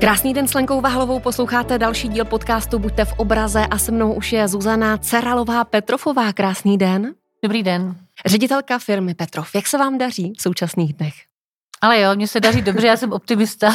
[0.00, 4.12] Krásný den s Lenkou Vahlovou, posloucháte další díl podcastu Buďte v obraze a se mnou
[4.12, 6.32] už je Zuzana Ceralová Petrofová.
[6.32, 7.14] Krásný den.
[7.42, 7.96] Dobrý den.
[8.26, 9.54] Ředitelka firmy Petrov.
[9.54, 11.14] Jak se vám daří v současných dnech?
[11.80, 13.72] Ale jo, mně se daří dobře, já jsem optimista.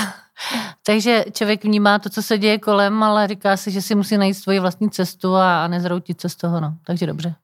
[0.86, 4.34] Takže člověk vnímá to, co se děje kolem, ale říká si, že si musí najít
[4.34, 6.60] svoji vlastní cestu a, a nezroutit se z toho.
[6.60, 6.74] No.
[6.86, 7.36] Takže dobře.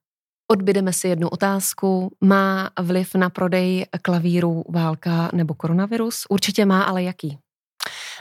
[0.51, 2.15] Odbydeme si jednu otázku.
[2.21, 6.25] Má vliv na prodej klavíru válka nebo koronavirus?
[6.29, 7.37] Určitě má, ale jaký?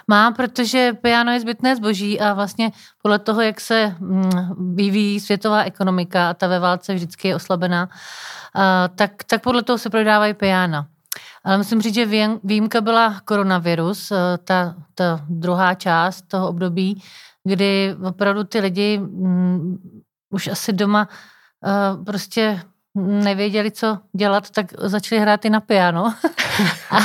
[0.08, 2.72] Má, protože piano je zbytné zboží a vlastně
[3.02, 4.30] podle toho, jak se mm,
[4.74, 7.88] vyvíjí světová ekonomika a ta ve válce vždycky je oslabená,
[8.94, 10.86] tak, tak podle toho se prodávají piana.
[11.44, 14.12] Ale musím říct, že výjimka byla koronavirus,
[14.44, 17.02] ta, ta druhá část toho období,
[17.44, 19.76] kdy opravdu ty lidi mm,
[20.30, 21.08] už asi doma
[22.04, 22.62] prostě
[22.98, 26.14] nevěděli, co dělat, tak začali hrát i na piano.
[26.90, 26.96] A,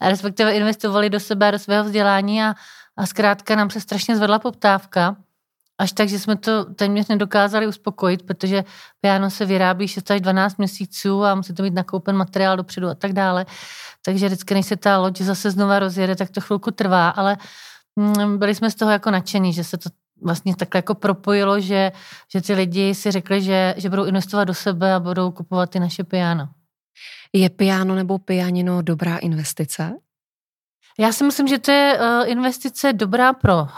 [0.00, 2.54] a respektive investovali do sebe, do svého vzdělání a,
[2.96, 5.16] a zkrátka nám se strašně zvedla poptávka,
[5.78, 8.64] až tak, že jsme to téměř nedokázali uspokojit, protože
[9.00, 12.94] piano se vyrábí 6 až 12 měsíců a musí to mít nakoupen materiál dopředu a
[12.94, 13.46] tak dále.
[14.04, 17.36] Takže vždycky, než se ta loď zase znova rozjede, tak to chvilku trvá, ale
[17.96, 19.90] mm, byli jsme z toho jako nadšení, že se to
[20.22, 21.92] vlastně takhle jako propojilo, že,
[22.32, 25.80] že ty lidi si řekli, že, že budou investovat do sebe a budou kupovat ty
[25.80, 26.48] naše piano.
[27.32, 29.98] Je piano nebo pianino dobrá investice?
[31.00, 33.68] Já si myslím, že to je uh, investice dobrá pro uh,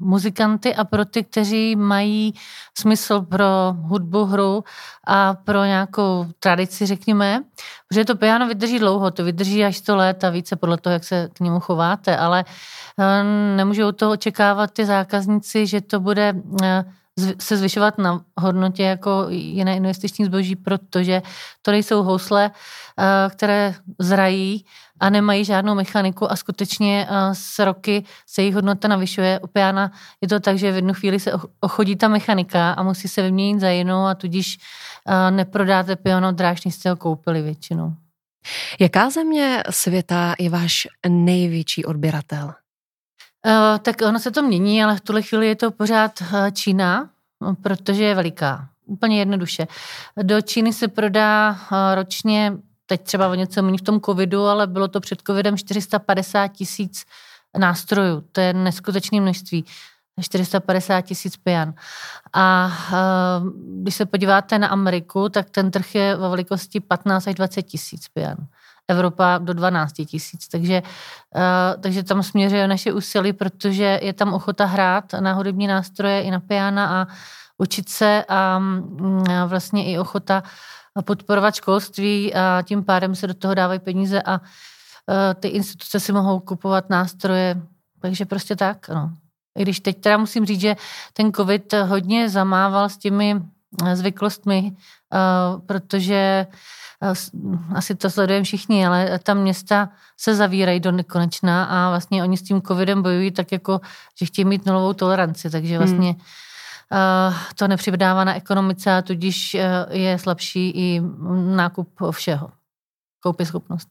[0.00, 2.34] muzikanty a pro ty, kteří mají
[2.78, 4.64] smysl pro hudbu, hru
[5.06, 7.42] a pro nějakou tradici, řekněme.
[7.88, 11.04] Protože to piano vydrží dlouho, to vydrží až 100 let a více podle toho, jak
[11.04, 12.44] se k němu chováte, ale
[12.96, 13.04] uh,
[13.56, 16.34] nemůžou to očekávat ty zákazníci, že to bude
[17.40, 21.22] se zvyšovat na hodnotě jako jiné investiční zboží, protože
[21.62, 22.50] to nejsou housle,
[23.30, 24.64] které zrají
[25.00, 29.40] a nemají žádnou mechaniku a skutečně s roky se jejich hodnota navyšuje.
[29.40, 33.08] U piana je to tak, že v jednu chvíli se ochodí ta mechanika a musí
[33.08, 34.58] se vyměnit za jinou a tudíž
[35.30, 37.92] neprodáte piano dráž, než jste ho koupili většinou.
[38.80, 42.54] Jaká země světa je váš největší odběratel?
[43.46, 46.22] Uh, tak ono se to mění, ale v tuhle chvíli je to pořád
[46.52, 47.08] Čína,
[47.62, 48.68] protože je veliká.
[48.86, 49.66] Úplně jednoduše.
[50.22, 52.52] Do Číny se prodá uh, ročně
[52.86, 57.04] teď třeba o něco méně v tom covidu, ale bylo to před covidem 450 tisíc
[57.58, 58.24] nástrojů.
[58.32, 59.64] To je neskutečné množství.
[60.20, 61.74] 450 tisíc pian.
[62.32, 63.48] A uh,
[63.82, 68.08] když se podíváte na Ameriku, tak ten trh je ve velikosti 15 až 20 tisíc
[68.08, 68.36] pian.
[68.88, 70.48] Evropa do 12 tisíc.
[70.48, 76.22] Takže, uh, takže tam směřuje naše úsilí, protože je tam ochota hrát na hudební nástroje
[76.22, 77.06] i na piana a
[77.58, 80.42] učit se a, mm, vlastně i ochota
[81.04, 86.12] podporovat školství a tím pádem se do toho dávají peníze a e, ty instituce si
[86.12, 87.62] mohou kupovat nástroje.
[88.00, 89.10] Takže prostě tak, no.
[89.58, 90.76] I když teď teda musím říct, že
[91.12, 93.42] ten covid hodně zamával s těmi
[93.84, 94.76] e, zvyklostmi, e,
[95.66, 96.46] protože
[97.74, 102.42] asi to sledujeme všichni, ale tam města se zavírají do nekonečna a vlastně oni s
[102.42, 103.80] tím covidem bojují tak jako,
[104.18, 105.78] že chtějí mít nulovou toleranci, takže hmm.
[105.78, 106.20] vlastně hmm
[106.92, 111.00] Eh, to nepřibydává na ekonomice a tudíž eh, je slabší i
[111.56, 112.50] nákup všeho.
[113.20, 113.88] Koupy schopnost.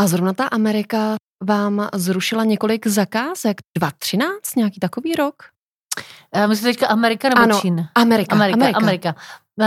[0.00, 3.56] A zrovna ta Amerika vám zrušila několik zakázek.
[3.76, 5.34] 2013, nějaký takový rok?
[6.32, 7.86] Eh, myslíte teďka Amerika nebo ano, Čín?
[7.94, 8.78] Amerika, Amerika, Amerika.
[8.78, 9.14] Amerika.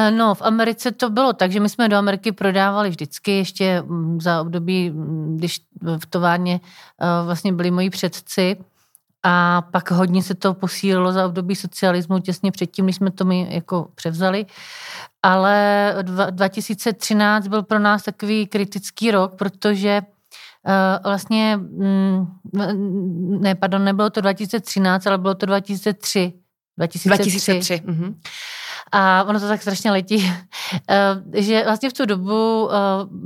[0.09, 4.21] No, v Americe to bylo tak, že my jsme do Ameriky prodávali vždycky, ještě mm,
[4.21, 6.59] za období, mm, když v továrně
[7.25, 8.57] vlastně byli moji předci,
[9.23, 13.47] a pak hodně se to posílilo za období socialismu, těsně předtím, když jsme to my
[13.49, 14.45] jako převzali.
[15.23, 15.95] Ale
[16.29, 20.01] 2013 byl pro nás takový kritický rok, protože
[21.03, 22.27] vlastně, mm,
[23.41, 26.33] ne, pardon, nebylo to 2013, ale bylo to 2003.
[26.77, 27.09] 2003.
[27.09, 27.81] 2003.
[27.85, 28.15] Mm-hmm.
[28.91, 30.31] A ono to tak strašně letí,
[30.89, 32.75] eh, že vlastně v tu dobu eh,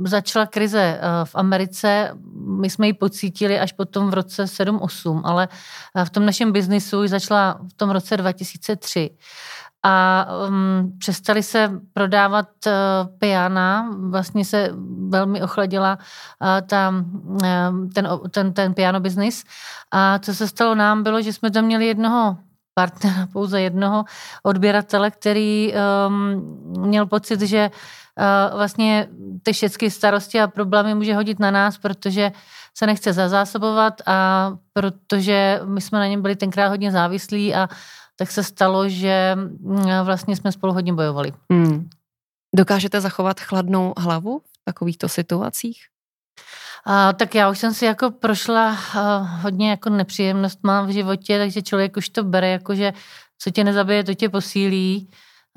[0.08, 2.10] začala krize eh, v Americe,
[2.60, 5.48] my jsme ji pocítili až potom v roce 7-8, ale
[6.04, 9.10] v tom našem biznisu ji začala v tom roce 2003
[9.86, 12.72] a um, přestali se prodávat uh,
[13.18, 14.70] piana, vlastně se
[15.08, 16.92] velmi ochladila uh, ta,
[17.24, 19.44] uh, ten, ten, ten piano business.
[19.90, 22.36] A co se stalo nám bylo, že jsme tam měli jednoho
[22.74, 24.04] partnera, pouze jednoho
[24.42, 25.72] odběratele, který
[26.06, 29.08] um, měl pocit, že uh, vlastně
[29.42, 32.32] ty všechny starosti a problémy může hodit na nás, protože
[32.76, 37.68] se nechce zazásobovat a protože my jsme na něm byli tenkrát hodně závislí a
[38.16, 41.32] tak se stalo, že mm, vlastně jsme spolu hodně bojovali.
[41.52, 41.88] Hmm.
[42.56, 45.82] Dokážete zachovat chladnou hlavu v takovýchto situacích?
[46.86, 51.38] A, tak já už jsem si jako prošla a, hodně jako nepříjemnost mám v životě,
[51.38, 52.92] takže člověk už to bere jako, že
[53.38, 55.10] co tě nezabije, to tě posílí.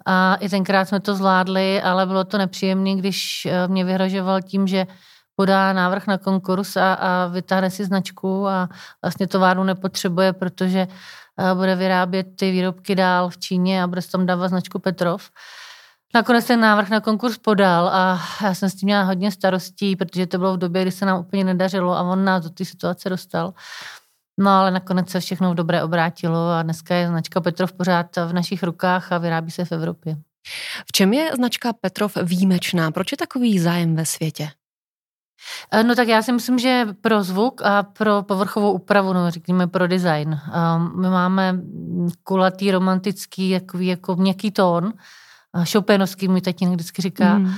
[0.05, 4.87] A i tenkrát jsme to zvládli, ale bylo to nepříjemné, když mě vyhrožoval tím, že
[5.35, 8.69] podá návrh na konkurs a, a vytáhne si značku a
[9.01, 10.87] vlastně továrnu nepotřebuje, protože
[11.53, 15.29] bude vyrábět ty výrobky dál v Číně a bude tam dávat značku Petrov.
[16.13, 20.27] Nakonec ten návrh na konkurs podal a já jsem s tím měla hodně starostí, protože
[20.27, 23.09] to bylo v době, kdy se nám úplně nedařilo a on nás do té situace
[23.09, 23.53] dostal.
[24.39, 28.33] No ale nakonec se všechno v dobré obrátilo a dneska je značka Petrov pořád v
[28.33, 30.17] našich rukách a vyrábí se v Evropě.
[30.85, 32.91] V čem je značka Petrov výjimečná?
[32.91, 34.49] Proč je takový zájem ve světě?
[35.71, 39.67] Eh, no tak já si myslím, že pro zvuk a pro povrchovou úpravu, no řekněme
[39.67, 41.59] pro design, um, my máme
[42.23, 44.93] kulatý, romantický, takový jako měkký tón,
[45.71, 47.37] Chopinovský můj tatínek vždycky říká.
[47.37, 47.53] Mm.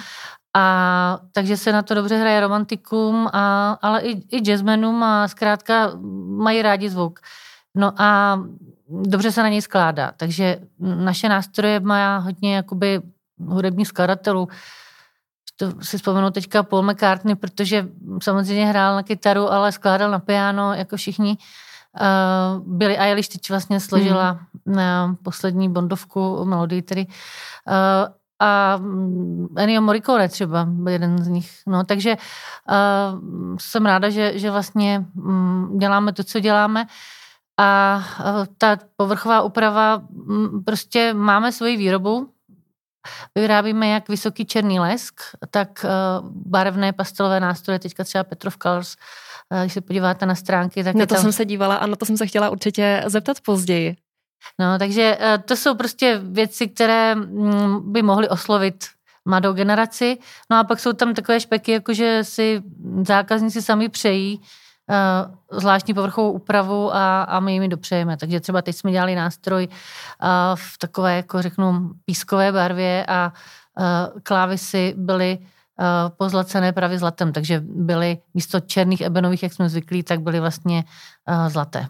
[0.55, 5.91] A takže se na to dobře hraje romantikum, a, ale i, i jazzmenům a zkrátka
[6.37, 7.19] mají rádi zvuk.
[7.75, 8.39] No a
[8.89, 10.11] dobře se na něj skládá.
[10.17, 13.01] Takže naše nástroje má hodně jakoby
[13.47, 14.47] hudebních skladatelů.
[15.59, 17.87] To si vzpomenu teďka Paul McCartney, protože
[18.23, 21.37] samozřejmě hrál na kytaru, ale skládal na piano, jako všichni.
[21.99, 24.75] Uh, Billy Eilish teď vlastně složila mm.
[24.75, 27.05] na poslední bondovku melodii tedy.
[27.05, 31.51] Uh, a mm, Ennio Morricone třeba byl jeden z nich.
[31.67, 33.19] No, takže uh,
[33.59, 36.87] jsem ráda, že, že vlastně um, děláme to, co děláme.
[37.57, 42.29] A uh, ta povrchová úprava, um, prostě máme svoji výrobu,
[43.35, 45.21] Vyrábíme jak vysoký černý lesk,
[45.51, 48.95] tak uh, barevné pastelové nástroje, teďka třeba Petrov Colors,
[49.51, 51.23] uh, když se podíváte na stránky, tak Na to tam...
[51.23, 53.95] jsem se dívala a na to jsem se chtěla určitě zeptat později.
[54.59, 58.85] No, takže uh, to jsou prostě věci, které um, by mohly oslovit
[59.25, 60.17] mladou generaci.
[60.49, 62.61] No a pak jsou tam takové špeky, jako že si
[63.07, 64.41] zákazníci sami přejí,
[64.89, 68.17] uh, zvláštní povrchovou úpravu a, a my jim dopřejeme.
[68.17, 73.33] Takže třeba teď jsme dělali nástroj uh, v takové, jako řeknu, pískové barvě a
[73.79, 73.85] uh,
[74.23, 75.45] klávesy byly uh,
[76.17, 80.83] pozlacené právě zlatem, takže byly místo černých ebenových, jak jsme zvyklí, tak byly vlastně
[81.47, 81.87] zlaté.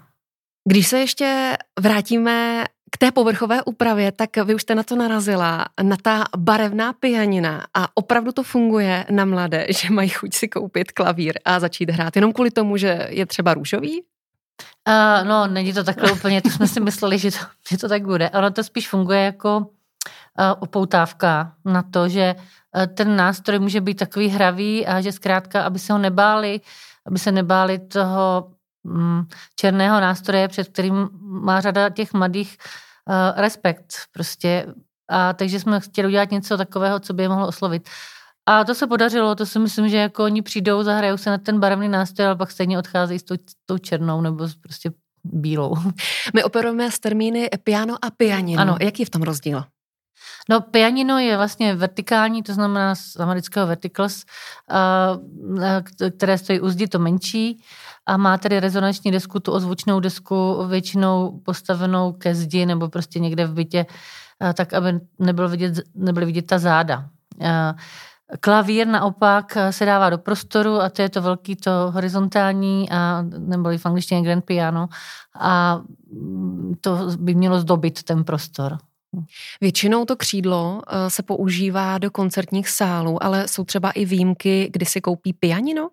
[0.69, 5.65] Když se ještě vrátíme k té povrchové úpravě, tak vy už jste na to narazila,
[5.81, 10.91] na ta barevná pianina a opravdu to funguje na mladé, že mají chuť si koupit
[10.91, 14.03] klavír a začít hrát jenom kvůli tomu, že je třeba růžový?
[14.87, 17.37] Uh, no, není to takhle úplně, to jsme si mysleli, že to,
[17.69, 18.29] že to tak bude.
[18.29, 19.65] Ono to spíš funguje jako uh,
[20.59, 25.79] upoutávka na to, že uh, ten nástroj může být takový hravý a že zkrátka, aby
[25.79, 26.61] se ho nebáli,
[27.05, 28.51] aby se nebáli toho
[29.55, 34.65] černého nástroje, před kterým má řada těch mladých uh, respekt prostě.
[35.09, 37.89] A takže jsme chtěli udělat něco takového, co by je mohlo oslovit.
[38.45, 41.59] A to se podařilo, to si myslím, že jako oni přijdou, zahrajou se na ten
[41.59, 43.35] barevný nástroj, ale pak stejně odcházejí s tou,
[43.65, 44.91] tou černou nebo prostě
[45.23, 45.75] bílou.
[46.33, 48.61] My operujeme s termíny piano a pianino.
[48.61, 48.77] Ano.
[48.81, 49.63] Jaký je v tom rozdíl?
[50.49, 54.25] No, pianino je vlastně vertikální, to znamená z amerického verticals,
[56.17, 57.63] které stojí u zdi, to menší
[58.05, 63.45] a má tedy rezonanční desku, tu ozvučnou desku většinou postavenou ke zdi nebo prostě někde
[63.45, 63.85] v bytě,
[64.53, 67.05] tak aby nebylo vidět, nebyly vidět ta záda.
[68.39, 73.69] Klavír naopak se dává do prostoru a to je to velký, to horizontální, a, nebo
[73.77, 74.89] v angličtině grand piano
[75.39, 75.81] a
[76.81, 78.77] to by mělo zdobit ten prostor.
[79.61, 84.85] Většinou to křídlo eh, se používá do koncertních sálů, ale jsou třeba i výjimky, kdy
[84.85, 85.89] si koupí pianino?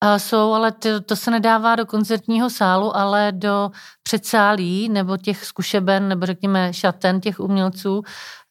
[0.00, 3.70] A jsou, ale to, to se nedává do koncertního sálu, ale do
[4.02, 8.02] předsálí nebo těch zkušeben, nebo řekněme šaten těch umělců,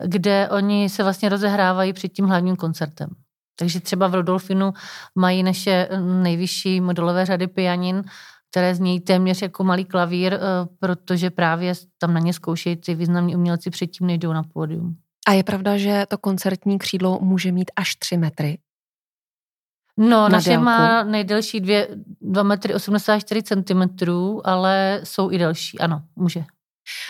[0.06, 3.10] kde oni se vlastně rozehrávají před tím hlavním koncertem.
[3.60, 4.74] Takže třeba v Rudolfinu
[5.16, 5.90] mají naše
[6.24, 8.04] nejvyšší modelové řady pianin
[8.54, 10.40] které znějí téměř jako malý klavír, eh,
[10.80, 14.96] protože právě tam na ně zkoušejí ty významní umělci předtím, než jdou na pódium.
[15.28, 18.58] A je pravda, že to koncertní křídlo může mít až 3 metry?
[19.98, 20.66] No, naše délku.
[20.66, 21.62] má nejdelší
[22.22, 26.44] 2 metry 84 centimetrů, ale jsou i delší, ano, může.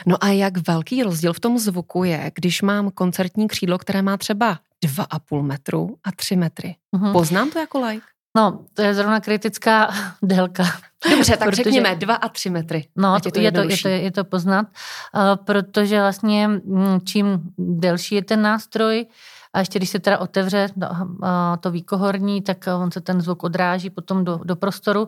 [0.07, 4.17] No a jak velký rozdíl v tom zvuku je, když mám koncertní křídlo, které má
[4.17, 6.75] třeba 2,5 metru a 3 metry?
[6.95, 7.11] Uh-huh.
[7.11, 8.12] Poznám to jako like?
[8.35, 10.63] No, to je zrovna kritická délka.
[11.11, 12.87] Dobře, tak protože, řekněme dva a tři metry.
[12.95, 17.41] No, je to, je, to, je, to, je to poznat, uh, protože vlastně mm, čím
[17.57, 19.05] delší je ten nástroj,
[19.53, 21.27] a ještě když se teda otevře no, uh,
[21.59, 25.07] to výkohorní, tak on se ten zvuk odráží potom do, do prostoru,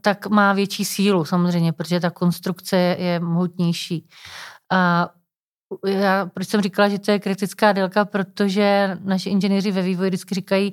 [0.00, 4.08] tak má větší sílu samozřejmě, protože ta konstrukce je, je mohutnější.
[4.70, 5.10] A
[5.86, 10.34] já, proč jsem říkala, že to je kritická délka, protože naši inženýři ve vývoji vždycky
[10.34, 10.72] říkají,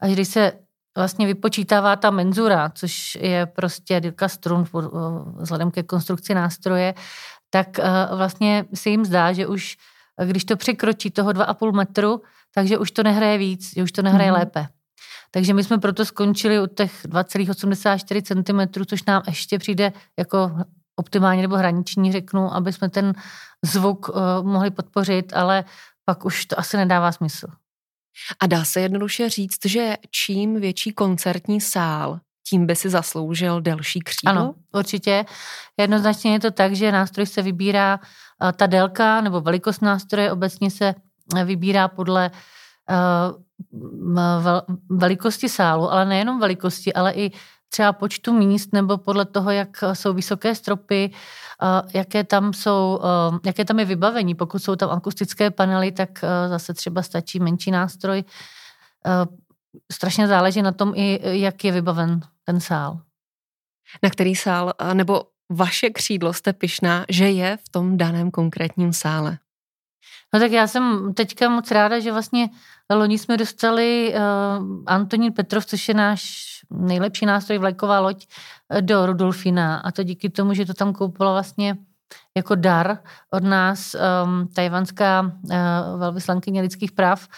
[0.00, 0.52] až když se
[0.96, 4.66] vlastně vypočítává ta menzura, což je prostě dílka strun
[5.36, 6.94] vzhledem ke konstrukci nástroje,
[7.50, 7.80] tak
[8.16, 9.76] vlastně se jim zdá, že už
[10.24, 12.22] když to překročí toho 2,5 metru,
[12.54, 14.38] takže už to nehraje víc, že už to nehraje mm-hmm.
[14.38, 14.66] lépe.
[15.30, 18.22] Takže my jsme proto skončili u těch 2,84
[18.72, 20.56] cm, což nám ještě přijde jako
[20.96, 23.12] optimální nebo hraniční, řeknu, aby jsme ten
[23.64, 25.64] zvuk uh, mohli podpořit, ale
[26.04, 27.46] pak už to asi nedává smysl.
[28.40, 34.00] A dá se jednoduše říct, že čím větší koncertní sál, tím by si zasloužil delší
[34.00, 34.30] křídlo?
[34.30, 35.24] Ano, určitě.
[35.76, 37.98] Jednoznačně je to tak, že nástroj se vybírá,
[38.42, 40.94] uh, ta délka nebo velikost nástroje obecně se
[41.44, 42.30] vybírá podle
[42.90, 43.44] uh,
[44.90, 47.30] velikosti sálu, ale nejenom velikosti, ale i
[47.74, 51.10] třeba počtu míst nebo podle toho, jak jsou vysoké stropy,
[51.94, 53.00] jaké tam jsou,
[53.46, 54.34] jaké tam je vybavení.
[54.34, 58.24] Pokud jsou tam akustické panely, tak zase třeba stačí menší nástroj.
[59.92, 63.00] Strašně záleží na tom i, jak je vybaven ten sál.
[64.02, 69.38] Na který sál, nebo vaše křídlo jste pyšná, že je v tom daném konkrétním sále?
[70.34, 72.48] No tak já jsem teďka moc ráda, že vlastně
[72.92, 78.26] loni jsme dostali uh, Antonín Petrov, což je náš nejlepší nástroj vlajková loď
[78.70, 81.76] eh, do Rudolfina a to díky tomu, že to tam koupila vlastně
[82.36, 82.98] jako dar
[83.30, 85.30] od nás um, tajvanská uh,
[85.98, 87.28] velvyslankyně lidských práv.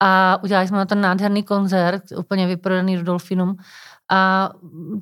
[0.00, 3.56] A udělali jsme na ten nádherný koncert, úplně vyprodaný Rudolfinum
[4.10, 4.50] a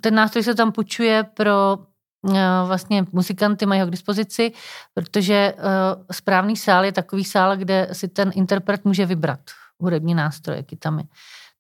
[0.01, 1.79] ten nástroj se tam půjčuje pro
[2.67, 4.53] vlastně muzikanty mají ho k dispozici,
[4.95, 5.55] protože
[6.13, 9.41] správný sál je takový sál, kde si ten interpret může vybrat
[9.81, 11.05] hudební nástroje, kytami.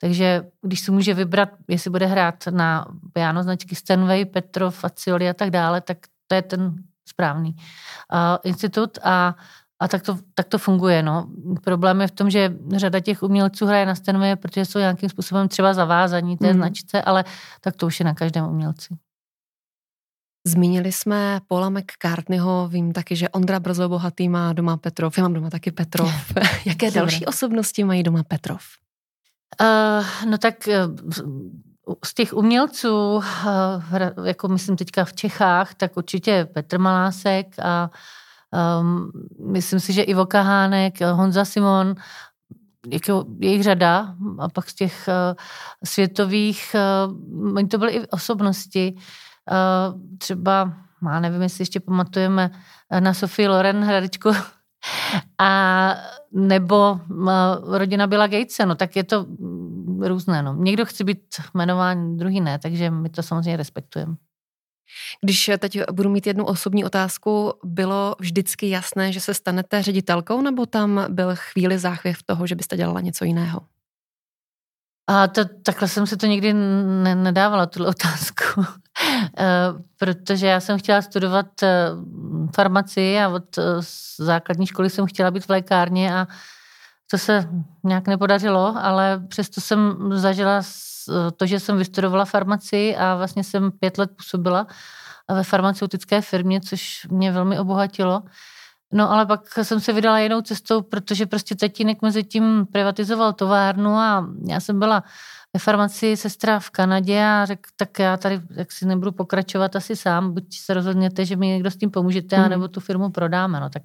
[0.00, 5.34] Takže když si může vybrat, jestli bude hrát na piano značky Stenway, Petrov, Facioli a
[5.34, 6.74] tak dále, tak to je ten
[7.08, 7.56] správný
[8.12, 9.36] uh, institut a
[9.80, 11.02] a tak to, tak to funguje.
[11.02, 11.26] No.
[11.64, 15.48] Problém je v tom, že řada těch umělců hraje na Stenway, protože jsou nějakým způsobem
[15.48, 16.54] třeba zavázaní té mm.
[16.54, 17.24] značce, ale
[17.60, 18.96] tak to už je na každém umělci.
[20.46, 25.32] Zmínili jsme Paula McCartneyho, vím taky, že Ondra Brzo Bohatý má doma Petrov, já mám
[25.32, 26.12] doma taky Petrov.
[26.64, 28.60] Jaké další osobnosti mají doma Petrov?
[29.60, 33.22] Uh, no tak uh, z těch umělců, uh,
[34.24, 37.90] jako myslím teďka v Čechách, tak určitě Petr Malásek a
[38.80, 39.12] um,
[39.50, 41.94] myslím si, že Ivo Kahánek, Honza Simon,
[42.92, 45.36] jako jejich řada a pak z těch uh,
[45.84, 46.76] světových,
[47.08, 49.02] uh, oni to byly i osobnosti, uh,
[50.18, 52.50] třeba, má nevím, jestli ještě pamatujeme
[53.00, 54.30] na Sofii Loren hradečku
[55.38, 55.94] a
[56.32, 57.00] nebo
[57.62, 59.26] rodina byla Gatese, no tak je to
[60.00, 60.42] různé.
[60.42, 60.54] No.
[60.54, 61.20] Někdo chce být
[61.54, 64.14] jmenován, druhý ne, takže my to samozřejmě respektujeme.
[65.24, 70.66] Když teď budu mít jednu osobní otázku, bylo vždycky jasné, že se stanete ředitelkou, nebo
[70.66, 73.60] tam byl chvíli záchvěv toho, že byste dělala něco jiného?
[75.06, 78.64] A to, takhle jsem se to nikdy ne, nedávala, tuhle otázku.
[79.38, 81.88] Eh, protože já jsem chtěla studovat eh,
[82.54, 83.62] farmacii a od eh,
[84.18, 86.26] základní školy jsem chtěla být v lékárně a
[87.10, 87.48] to se
[87.84, 90.62] nějak nepodařilo, ale přesto jsem zažila
[91.36, 94.66] to, že jsem vystudovala farmacii a vlastně jsem pět let působila
[95.28, 98.22] ve farmaceutické firmě, což mě velmi obohatilo.
[98.92, 103.90] No ale pak jsem se vydala jinou cestou, protože prostě tatínek mezi tím privatizoval továrnu
[103.90, 105.02] a já jsem byla
[105.54, 109.96] ve farmacii sestra v Kanadě a řekl, tak já tady jak si nebudu pokračovat asi
[109.96, 112.48] sám, buď se rozhodněte, že mi někdo s tím pomůžete, mm.
[112.48, 113.60] nebo tu firmu prodáme.
[113.60, 113.82] No, tak,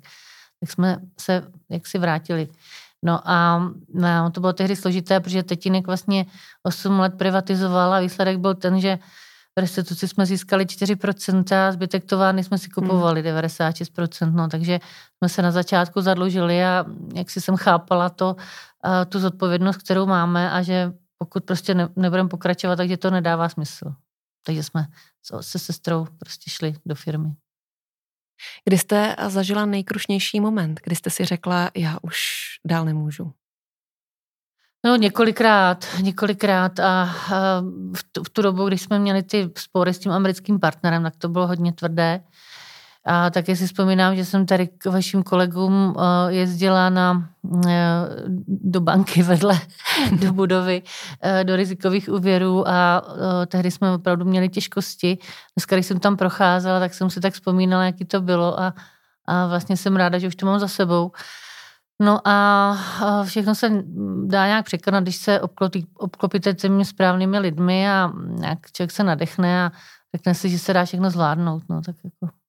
[0.59, 2.47] tak jsme se jaksi vrátili.
[3.03, 6.25] No a no, to bylo tehdy složité, protože tatínek vlastně
[6.63, 8.99] 8 let privatizoval a výsledek byl ten, že
[9.57, 13.39] restituci jsme získali 4% a zbytek továrny jsme si kupovali hmm.
[13.39, 14.79] 96%, no, takže
[15.17, 18.35] jsme se na začátku zadlužili a jak si jsem chápala to,
[19.09, 23.93] tu zodpovědnost, kterou máme a že pokud prostě ne, nebudeme pokračovat, takže to nedává smysl.
[24.45, 24.87] Takže jsme
[25.41, 27.35] se sestrou prostě šli do firmy.
[28.65, 32.19] Kdy jste zažila nejkrušnější moment, kdy jste si řekla, já už
[32.67, 33.33] dál nemůžu?
[34.85, 37.61] No několikrát, několikrát a, a
[37.95, 41.15] v, tu, v tu dobu, když jsme měli ty spory s tím americkým partnerem, tak
[41.17, 42.21] to bylo hodně tvrdé.
[43.05, 47.29] A také si vzpomínám, že jsem tady k vašim kolegům eh, jezdila na,
[47.67, 47.71] eh,
[48.47, 49.59] do banky vedle,
[50.11, 50.81] do budovy,
[51.21, 53.01] eh, do rizikových úvěrů a
[53.47, 55.17] tehdy jsme opravdu měli těžkosti.
[55.55, 58.73] Dneska, když jsem tam procházela, tak jsem si tak vzpomínala, jaký to bylo a,
[59.25, 61.11] a vlastně jsem ráda, že už to mám za sebou.
[62.01, 63.83] No a všechno se
[64.25, 69.65] dá nějak překonat, když se obklopí, obklopíte těmi správnými lidmi a nějak člověk se nadechne
[69.65, 69.71] a
[70.15, 71.63] řekne si, že se dá všechno zvládnout.
[71.69, 72.41] No, tak jako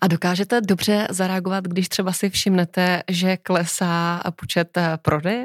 [0.00, 5.44] a dokážete dobře zareagovat, když třeba si všimnete, že klesá počet eh, prodeje?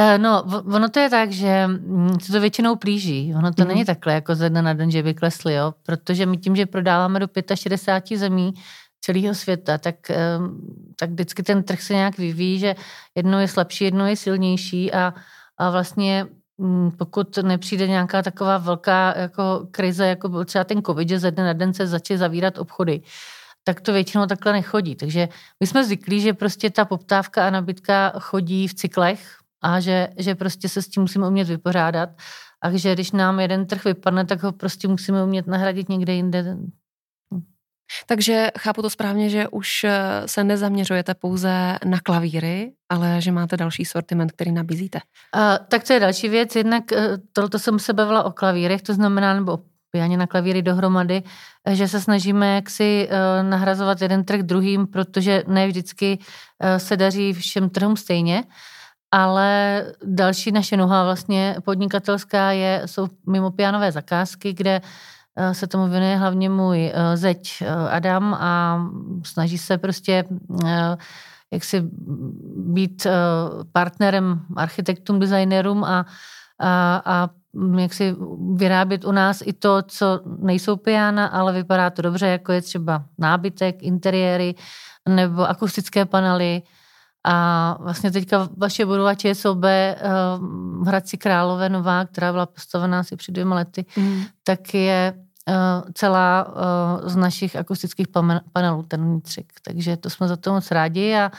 [0.00, 0.42] Uh, no,
[0.74, 3.34] ono to je tak, že mm, se to většinou plíží.
[3.36, 3.68] Ono to mm.
[3.68, 5.74] není takhle jako ze dne na den, že by klesly, jo?
[5.82, 8.54] protože my tím, že prodáváme do 65 zemí
[9.00, 9.96] celého světa, tak,
[10.96, 12.74] tak vždycky ten trh se nějak vyvíjí, že
[13.14, 15.14] jedno je slabší, jedno je silnější a,
[15.58, 16.26] a vlastně
[16.58, 21.30] mm, pokud nepřijde nějaká taková velká jako krize, jako byl třeba ten covid, že ze
[21.30, 23.02] dne na den se začne zavírat obchody,
[23.64, 24.96] tak to většinou takhle nechodí.
[24.96, 25.28] Takže
[25.60, 30.34] my jsme zvyklí, že prostě ta poptávka a nabídka chodí v cyklech a že, že
[30.34, 32.10] prostě se s tím musíme umět vypořádat
[32.62, 36.56] a že když nám jeden trh vypadne, tak ho prostě musíme umět nahradit někde jinde.
[38.06, 43.56] Takže chápu to správně, že už eh, se nezaměřujete pouze na klavíry, ale že máte
[43.56, 45.00] další sortiment, který nabízíte.
[45.36, 46.56] Uh, tak to je další věc.
[46.56, 46.98] Jednak uh,
[47.32, 49.58] tohle jsem se bavila o klavírech, to znamená, nebo
[49.90, 51.22] pianě na klavíry dohromady,
[51.64, 53.08] eh, že se snažíme jaksi
[53.42, 56.18] nahrazovat jeden trh druhým, protože ne vždycky
[56.76, 58.44] se daří všem trhům stejně.
[59.12, 64.80] Ale další naše noha vlastně podnikatelská je, jsou mimo pianové zakázky, kde
[65.52, 68.80] se tomu věnuje hlavně můj zeď Adam a
[69.24, 70.24] snaží se prostě
[71.52, 71.90] jak si
[72.56, 73.06] být
[73.72, 76.06] partnerem architektům, designérům a,
[76.58, 77.28] a, a
[77.78, 78.16] jak si
[78.54, 83.04] vyrábět u nás i to, co nejsou piana, ale vypadá to dobře, jako je třeba
[83.18, 84.54] nábytek, interiéry
[85.08, 86.62] nebo akustické panely.
[87.24, 89.96] A vlastně teďka vaše budova ČSOB eh,
[90.80, 94.22] v Hradci Králové Nová, která byla postavená asi před dvěma lety, mm.
[94.44, 95.14] tak je
[95.48, 95.54] eh,
[95.94, 98.06] celá eh, z našich akustických
[98.52, 99.52] panelů, ten vnitřek.
[99.62, 101.30] Takže to jsme za to moc rádi a,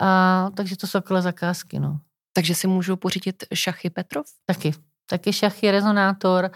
[0.00, 1.80] a takže to jsou takové zakázky.
[1.80, 1.98] No.
[2.32, 4.26] Takže si můžu pořídit šachy Petrov?
[4.46, 4.72] Taky
[5.10, 6.50] taky šachy, rezonátor,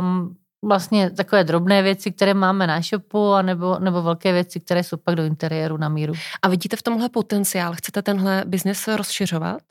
[0.00, 4.96] um, vlastně takové drobné věci, které máme na shopu, anebo, nebo velké věci, které jsou
[4.96, 6.12] pak do interiéru na míru.
[6.42, 7.74] A vidíte v tomhle potenciál?
[7.74, 9.62] Chcete tenhle biznis rozšiřovat?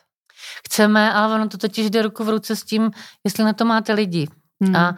[0.65, 2.91] Chceme, ale ono to totiž jde ruku v ruce s tím,
[3.23, 4.27] jestli na to máte lidi.
[4.61, 4.75] Hmm.
[4.75, 4.95] A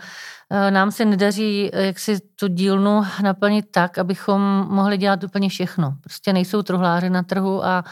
[0.49, 5.49] e, nám se nedaří e, jak si tu dílnu naplnit tak, abychom mohli dělat úplně
[5.49, 5.93] všechno.
[6.01, 7.83] Prostě nejsou truhláři na trhu a a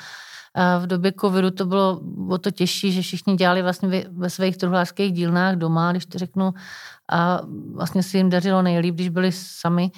[0.79, 5.13] v době covidu to bylo o to těžší, že všichni dělali vlastně ve svých truhlářských
[5.13, 6.53] dílnách doma, když to řeknu,
[7.11, 7.41] a
[7.73, 9.91] vlastně si jim dařilo nejlíp, když byli sami.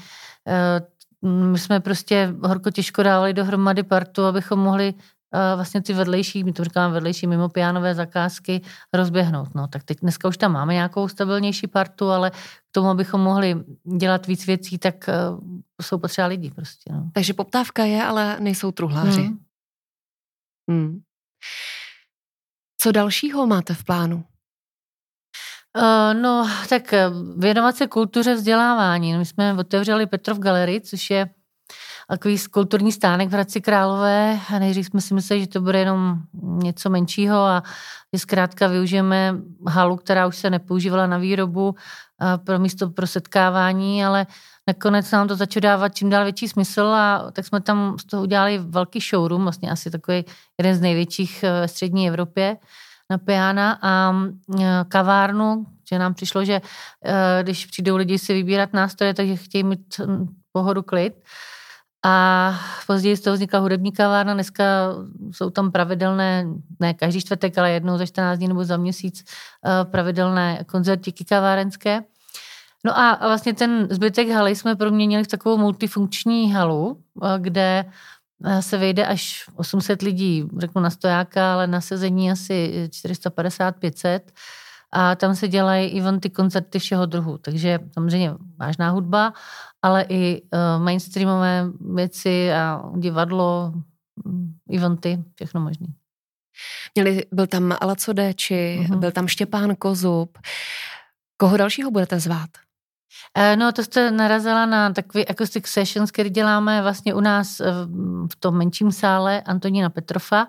[0.48, 0.82] E,
[1.28, 6.54] my jsme prostě horko těžko dávali dohromady partu, abychom mohli e, vlastně ty vedlejší, my
[6.54, 8.62] to říkáme vedlejší mimo pianové zakázky,
[8.94, 9.56] rozběhnout.
[9.56, 13.56] No, tak teď dneska už tam máme nějakou stabilnější partu, ale k tomu, abychom mohli
[13.98, 15.14] dělat víc věcí, tak e,
[15.82, 16.94] jsou potřeba lidi prostě.
[16.94, 17.10] No.
[17.14, 19.22] Takže poptávka je, ale nejsou truhláři.
[19.22, 19.38] Hmm.
[20.70, 21.00] Hmm.
[22.82, 24.24] Co dalšího máte v plánu?
[25.78, 29.18] Uh, no, tak eh, věnovat se kultuře vzdělávání.
[29.18, 31.30] My jsme otevřeli Petrov Galerii, což je
[32.10, 34.40] takový kulturní stánek v Hradci Králové.
[34.56, 37.64] A nejdřív jsme si mysleli, že to bude jenom něco menšího a
[38.14, 39.36] že zkrátka využijeme
[39.68, 41.76] halu, která už se nepoužívala na výrobu
[42.46, 44.28] pro místo pro setkávání, ale
[44.68, 48.24] nakonec nám to začalo dávat čím dál větší smysl a tak jsme tam z toho
[48.24, 50.26] udělali velký showroom, vlastně asi takový
[50.58, 52.58] jeden z největších eh, ve střední Evropě
[53.10, 54.14] na piana a
[54.60, 56.62] eh, kavárnu, že nám přišlo, že
[57.06, 61.14] eh, když přijdou lidi si vybírat nástroje, takže chtějí mít hm, pohodu klid.
[62.06, 64.64] A později z toho vznikla hudební kavárna, dneska
[65.32, 66.46] jsou tam pravidelné,
[66.80, 69.24] ne každý čtvrtek, ale jednou za 14 dní nebo za měsíc
[69.92, 72.04] pravidelné koncertíky kavárenské.
[72.86, 77.86] No a vlastně ten zbytek haly jsme proměnili v takovou multifunkční halu, eh, kde
[78.46, 84.20] eh, se vejde až 800 lidí, řeknu na stojáka, ale na sezení asi 450-500
[84.94, 89.34] a tam se dělají eventy, koncerty všeho druhu, takže samozřejmě vážná hudba,
[89.82, 93.74] ale i uh, mainstreamové věci a divadlo,
[94.26, 95.88] mm, eventy, všechno možné.
[96.96, 99.00] Měli, byl tam Alaco Déči, uh-huh.
[99.00, 100.38] byl tam Štěpán Kozub.
[101.38, 102.50] Koho dalšího budete zvát?
[103.38, 107.62] Eh, no, to jste narazila na takový acoustic sessions, který děláme vlastně u nás
[108.32, 110.48] v tom menším sále Antonína Petrofa.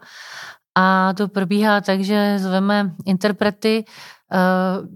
[0.75, 3.85] A to probíhá tak, že zveme interprety,
[4.33, 4.39] eh,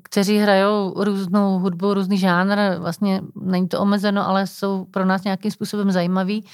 [0.03, 2.79] kteří hrajou různou hudbu, různý žánr.
[2.79, 6.45] Vlastně není to omezeno, ale jsou pro nás nějakým způsobem zajímaví.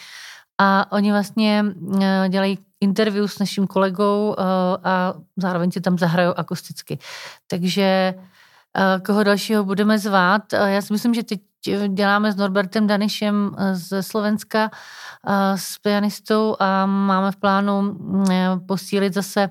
[0.59, 1.65] A oni vlastně
[2.03, 4.37] eh, dělají interview s naším kolegou
[4.85, 6.99] a zároveň si tam zahrajou akusticky.
[7.47, 8.15] Takže
[9.07, 10.53] koho dalšího budeme zvát.
[10.53, 11.41] Já si myslím, že teď
[11.89, 17.99] děláme s Norbertem Danišem eh, ze Slovenska eh, s pianistou a máme v plánu
[18.31, 19.51] eh, posílit zase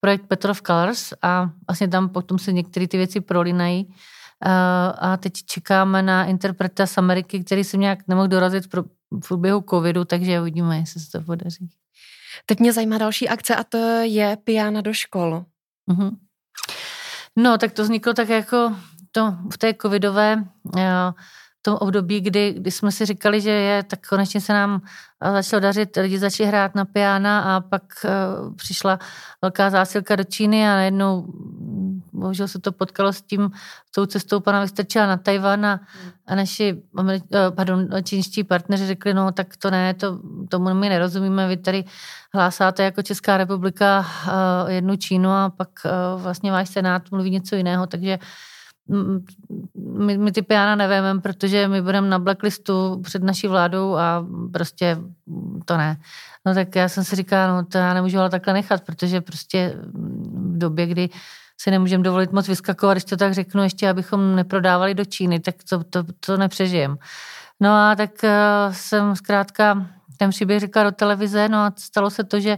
[0.00, 3.94] projekt Petrov Colors a vlastně tam potom se některé ty věci prolinají.
[4.98, 8.84] A teď čekáme na interpreta z Ameriky, který se nějak nemohl dorazit v
[9.28, 11.68] průběhu covidu, takže uvidíme, jestli se to podaří.
[12.46, 15.44] Teď mě zajímá další akce a to je Piana do škol.
[15.90, 16.10] Mm-hmm.
[17.36, 18.72] No, tak to vzniklo tak jako
[19.12, 20.44] to v té covidové
[21.64, 24.80] tom období, kdy, kdy jsme si říkali, že je, tak konečně se nám
[25.32, 28.98] začalo dařit, lidi začali hrát na piana a pak uh, přišla
[29.42, 31.26] velká zásilka do Číny a najednou
[32.14, 33.50] bohužel se to potkalo s tím,
[33.88, 35.80] s tou cestou pana Vystrčila na Tajvan a,
[36.26, 41.48] a naši eh, pardon, čínští partneři řekli, no tak to ne, to, tomu my nerozumíme,
[41.48, 41.84] vy tady
[42.34, 47.56] hlásáte jako Česká republika uh, jednu Čínu a pak uh, vlastně váš senát mluví něco
[47.56, 48.18] jiného, takže
[49.98, 54.98] my, my ty piana nevíme, protože my budeme na blacklistu před naší vládou a prostě
[55.64, 55.96] to ne.
[56.46, 59.74] No tak já jsem si říkala, no to já nemůžu ale takhle nechat, protože prostě
[60.54, 61.08] v době, kdy
[61.60, 65.54] si nemůžeme dovolit moc vyskakovat, když to tak řeknu, ještě abychom neprodávali do Číny, tak
[65.68, 66.96] to, to, to nepřežijem.
[67.60, 69.86] No a tak uh, jsem zkrátka
[70.16, 72.56] ten příběh řekla do televize, no a stalo se to, že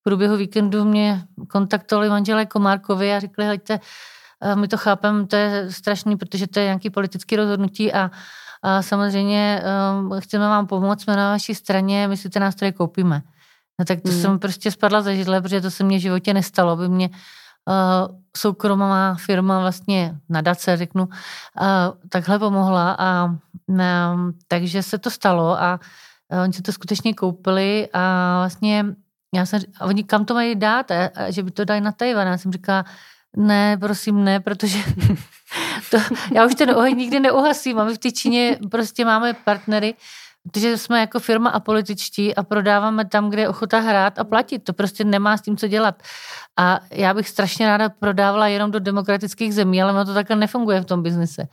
[0.00, 3.80] v průběhu víkendu mě kontaktovali manželé Komárkovi a řekli, hejte,
[4.54, 8.10] my to chápeme, to je strašný, protože to je nějaký politický rozhodnutí a,
[8.62, 9.62] a samozřejmě
[10.00, 13.22] um, chceme vám pomoct, jsme na vaší straně, my si ty nástroje koupíme.
[13.78, 14.20] No tak to mm.
[14.20, 17.16] jsem prostě spadla za židle, protože to se mně v životě nestalo, by mě uh,
[18.36, 21.12] soukromá firma vlastně nadace, řeknu, uh,
[22.08, 23.36] takhle pomohla a
[24.48, 25.80] takže se to stalo a
[26.32, 28.84] uh, oni se to skutečně koupili a vlastně
[29.34, 31.92] já jsem, a oni kam to mají dát, a, a že by to dali na
[31.92, 32.84] Tajvan, já jsem říkala,
[33.36, 34.78] ne, prosím, ne, protože
[35.90, 35.98] to,
[36.34, 39.94] já už ten oheň nikdy neuhasím a my v té Číně prostě máme partnery,
[40.46, 44.58] protože jsme jako firma apolitičtí a prodáváme tam, kde je ochota hrát a platit.
[44.58, 46.02] To prostě nemá s tím co dělat.
[46.56, 50.80] A já bych strašně ráda prodávala jenom do demokratických zemí, ale ono to takhle nefunguje
[50.80, 51.48] v tom biznise.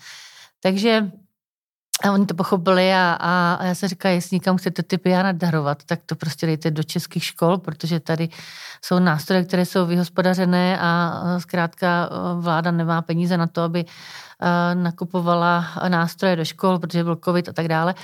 [0.64, 1.12] Takže
[2.04, 5.32] a oni to pochopili a, a, a já jsem říkala, jestli někam chcete ty piana
[5.32, 8.30] darovat, tak to prostě dejte do českých škol, protože tady
[8.86, 13.86] jsou nástroje, které jsou vyhospodařené a zkrátka vláda nemá peníze na to, aby
[14.74, 17.96] nakupovala nástroje do škol, protože byl covid a tak dále.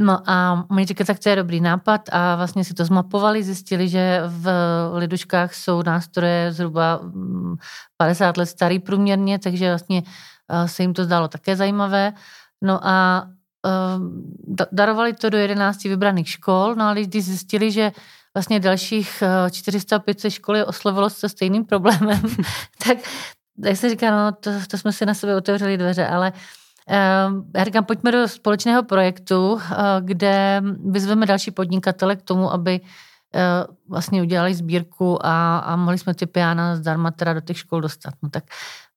[0.00, 3.88] No a oni říkali, tak to je dobrý nápad a vlastně si to zmapovali, zjistili,
[3.88, 4.50] že v
[4.94, 7.00] liduškách jsou nástroje zhruba
[7.96, 10.02] 50 mm, let starý průměrně, takže vlastně
[10.66, 12.12] se jim to zdálo také zajímavé.
[12.62, 13.26] No a
[13.66, 17.92] uh, darovali to do 11 vybraných škol, no ale když zjistili, že
[18.34, 22.22] vlastně dalších 400-500 škol je oslovilo se stejným problémem,
[22.86, 22.98] tak
[23.64, 26.38] jak se říká, no to, to jsme si na sebe otevřeli dveře, ale uh,
[27.56, 29.60] já říkám, pojďme do společného projektu, uh,
[30.00, 36.14] kde vyzveme další podnikatele k tomu, aby uh, vlastně udělali sbírku a, a mohli jsme
[36.14, 38.14] ty piana zdarma teda do těch škol dostat.
[38.22, 38.44] No tak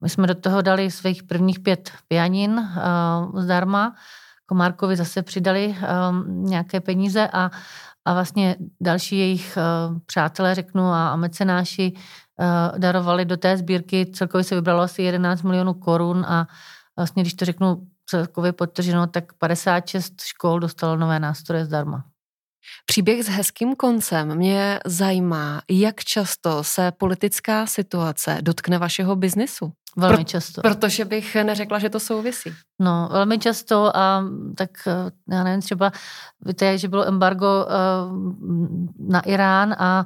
[0.01, 3.95] my jsme do toho dali svých prvních pět pianin uh, zdarma.
[4.45, 5.75] Komárkovi zase přidali
[6.09, 7.51] um, nějaké peníze a,
[8.05, 14.05] a vlastně další jejich uh, přátelé, řeknu, a, a mecenáši uh, darovali do té sbírky.
[14.05, 16.47] Celkově se vybralo asi 11 milionů korun a
[16.97, 22.03] vlastně, když to řeknu celkově podtrženo, tak 56 škol dostalo nové nástroje zdarma.
[22.85, 29.71] Příběh s hezkým koncem mě zajímá, jak často se politická situace dotkne vašeho biznisu.
[29.97, 30.61] Velmi Pro, často.
[30.61, 32.53] Protože bych neřekla, že to souvisí.
[32.79, 34.23] No, velmi často a
[34.57, 35.91] tak eh, já nevím, třeba
[36.45, 40.05] víte, že bylo embargo uh, na Irán a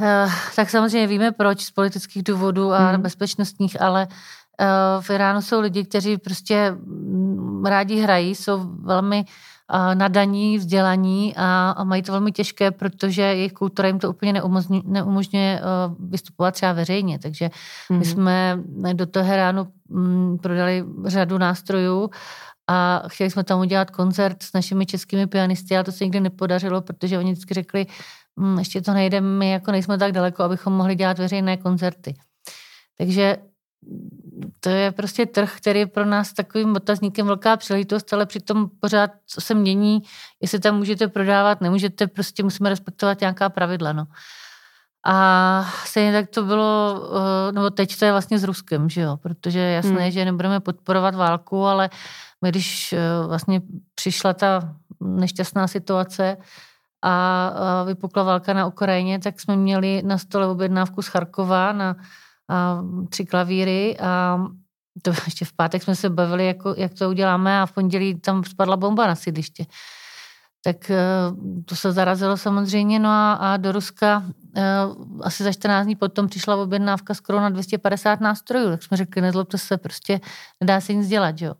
[0.00, 3.02] uh, tak samozřejmě víme proč z politických důvodů a hmm.
[3.02, 4.08] bezpečnostních, ale
[5.00, 9.24] v Iránu jsou lidi, kteří prostě mm, rádi hrají, jsou velmi
[9.94, 15.60] nadaní, vzdělaní a, mají to velmi těžké, protože jejich kultura jim to úplně neumožňuje, neumožňuje
[15.98, 17.18] vystupovat třeba veřejně.
[17.18, 17.50] Takže
[17.90, 17.98] mm.
[17.98, 18.12] my mhm.
[18.12, 18.58] jsme
[18.92, 22.10] do Teheránu mm, prodali řadu nástrojů
[22.66, 26.80] a chtěli jsme tam udělat koncert s našimi českými pianisty, ale to se nikdy nepodařilo,
[26.80, 27.86] protože oni vždycky řekli,
[28.36, 32.14] mm, ještě to nejdeme, my jako nejsme tak daleko, abychom mohli dělat veřejné koncerty.
[32.98, 33.36] Takže
[34.60, 39.10] to je prostě trh, který je pro nás takovým otazníkem velká příležitost, ale přitom pořád
[39.26, 40.02] co se mění,
[40.42, 43.92] jestli tam můžete prodávat, nemůžete, prostě musíme respektovat nějaká pravidla.
[43.92, 44.04] No.
[45.06, 47.02] A stejně tak to bylo,
[47.48, 50.10] eh, nebo teď to je vlastně s Ruskem, že jo, protože je jasné, hmm.
[50.10, 51.90] že nebudeme podporovat válku, ale
[52.42, 53.62] my když eh, vlastně
[53.94, 56.36] přišla ta nešťastná situace
[57.02, 61.96] a vypukla válka na Ukrajině, tak jsme měli na stole objednávku z Charkova na
[62.48, 64.38] a tři klavíry a
[65.02, 68.44] to ještě v pátek jsme se bavili, jako, jak to uděláme a v pondělí tam
[68.44, 69.66] spadla bomba na sídliště.
[70.64, 70.96] Tak eh,
[71.64, 74.22] to se zarazilo samozřejmě, no a, a do Ruska
[74.56, 79.22] uh, asi za 14 dní potom přišla objednávka skoro na 250 nástrojů, tak jsme řekli,
[79.22, 80.20] nezlobte se, prostě
[80.60, 81.54] nedá se nic dělat, jo.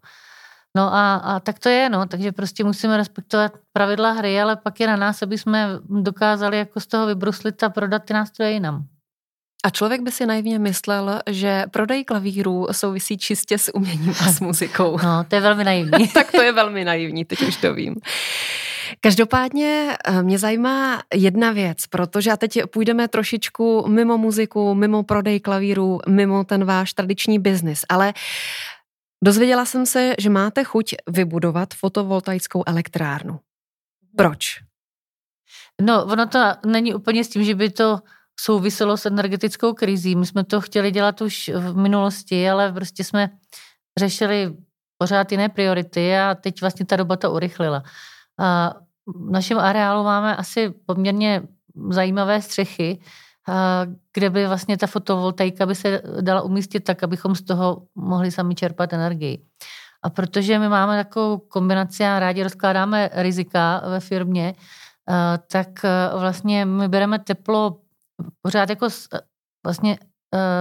[0.76, 4.80] No a, a tak to je, no, takže prostě musíme respektovat pravidla hry, ale pak
[4.80, 8.86] je na nás, aby jsme dokázali jako z toho vybruslit a prodat ty nástroje jinam.
[9.64, 14.40] A člověk by si naivně myslel, že prodej klavírů souvisí čistě s uměním a s
[14.40, 14.98] muzikou.
[15.02, 16.08] No, to je velmi naivní.
[16.14, 17.94] tak to je velmi naivní, teď už to vím.
[19.00, 25.40] Každopádně eh, mě zajímá jedna věc, protože a teď půjdeme trošičku mimo muziku, mimo prodej
[25.40, 28.14] klavíru, mimo ten váš tradiční biznis, ale
[29.24, 33.40] dozvěděla jsem se, že máte chuť vybudovat fotovoltaickou elektrárnu.
[34.16, 34.60] Proč?
[35.82, 37.98] No, ono to není úplně s tím, že by to
[38.40, 40.16] souviselo s energetickou krizí.
[40.16, 43.30] My jsme to chtěli dělat už v minulosti, ale prostě jsme
[43.98, 44.56] řešili
[44.98, 47.82] pořád jiné priority a teď vlastně ta doba to urychlila.
[48.40, 48.74] A
[49.06, 51.42] v našem areálu máme asi poměrně
[51.90, 53.00] zajímavé střechy,
[54.12, 58.54] kde by vlastně ta fotovoltaika by se dala umístit tak, abychom z toho mohli sami
[58.54, 59.44] čerpat energii.
[60.02, 64.54] A protože my máme takovou kombinaci a rádi rozkládáme rizika ve firmě,
[65.50, 65.68] tak
[66.18, 67.76] vlastně my bereme teplo
[68.42, 69.08] pořád jako z,
[69.64, 69.98] vlastně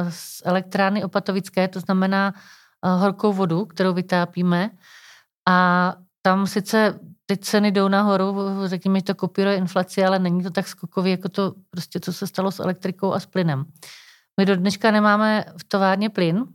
[0.10, 2.34] z elektrárny opatovické, to znamená
[2.86, 4.70] horkou vodu, kterou vytápíme
[5.50, 8.36] a tam sice ty ceny jdou nahoru,
[8.66, 12.28] řekněme, že to kopíruje inflaci, ale není to tak skokový, jako to prostě, co se
[12.28, 13.66] stalo s elektrikou a s plynem.
[14.40, 16.46] My do dneška nemáme v továrně plyn,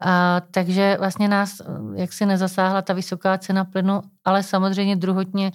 [0.00, 1.62] a, takže vlastně nás
[1.94, 5.52] jaksi nezasáhla ta vysoká cena plynu, ale samozřejmě druhotně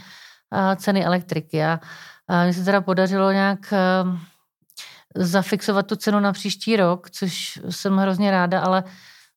[0.52, 1.64] a, ceny elektriky.
[1.64, 1.80] A,
[2.28, 4.20] a mně se teda podařilo nějak a,
[5.16, 8.84] zafixovat tu cenu na příští rok, což jsem hrozně ráda, ale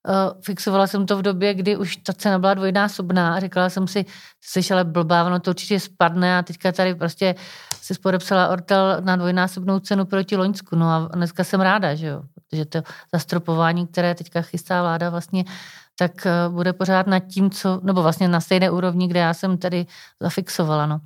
[0.09, 3.89] Uh, fixovala jsem to v době, kdy už ta cena byla dvojnásobná a říkala jsem
[3.89, 4.05] si,
[4.41, 7.35] jsi ale blbá, ono to určitě spadne a teďka tady prostě
[7.73, 10.77] si podepsala Ortel na dvojnásobnou cenu proti Loňsku.
[10.77, 12.83] No a dneska jsem ráda, že jo, protože to
[13.13, 15.45] zastropování, které teďka chystá vláda vlastně,
[15.99, 19.59] tak uh, bude pořád nad tím, co, nebo vlastně na stejné úrovni, kde já jsem
[19.59, 19.87] tady
[20.21, 21.01] zafixovala, no.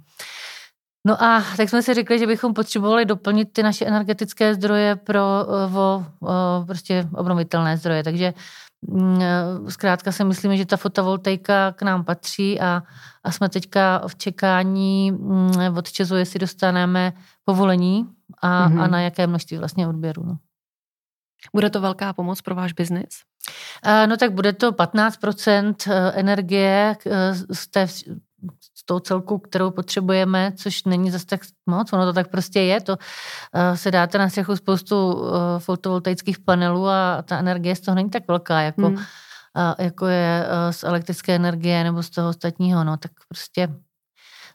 [1.06, 5.22] No a tak jsme si řekli, že bychom potřebovali doplnit ty naše energetické zdroje pro
[5.46, 8.34] uh, o, o, prostě obnovitelné zdroje, takže
[8.88, 12.82] Mm, eh, zkrátka si myslíme, že ta fotovoltaika k nám patří a,
[13.24, 17.12] a jsme teďka v čekání mm, od Česu, jestli dostaneme
[17.44, 18.08] povolení
[18.42, 18.82] a, mm-hmm.
[18.82, 20.26] a na jaké množství vlastně odběru.
[20.26, 20.36] No.
[21.54, 23.08] Bude to velká pomoc pro váš biznis?
[23.84, 26.96] Eh, no tak bude to 15% eh, energie
[27.52, 27.86] z té
[28.86, 32.92] tou celkou, kterou potřebujeme, což není zase tak moc, ono to tak prostě je, to
[32.92, 38.10] uh, se dáte na střechu spoustu uh, fotovoltaických panelů a ta energie z toho není
[38.10, 38.94] tak velká, jako, hmm.
[38.96, 39.02] uh,
[39.78, 43.68] jako je uh, z elektrické energie nebo z toho ostatního, no tak prostě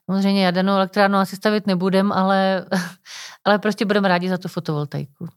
[0.05, 2.65] samozřejmě jadernou elektrárnu asi stavit nebudem, ale,
[3.45, 5.27] ale prostě budeme rádi za tu fotovoltaiku.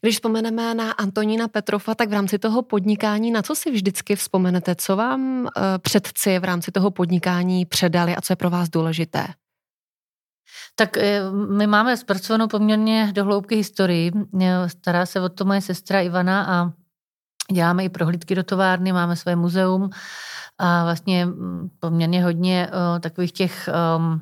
[0.00, 4.74] Když vzpomeneme na Antonína Petrova, tak v rámci toho podnikání, na co si vždycky vzpomenete?
[4.74, 9.26] Co vám uh, předci v rámci toho podnikání předali a co je pro vás důležité?
[10.74, 11.20] Tak eh,
[11.56, 14.12] my máme zpracovanou poměrně dohloubky historii.
[14.42, 16.72] Eh, stará se o to moje sestra Ivana a
[17.52, 19.90] děláme i prohlídky do továrny, máme své muzeum
[20.58, 24.20] a vlastně mm, poměrně hodně takových těch um,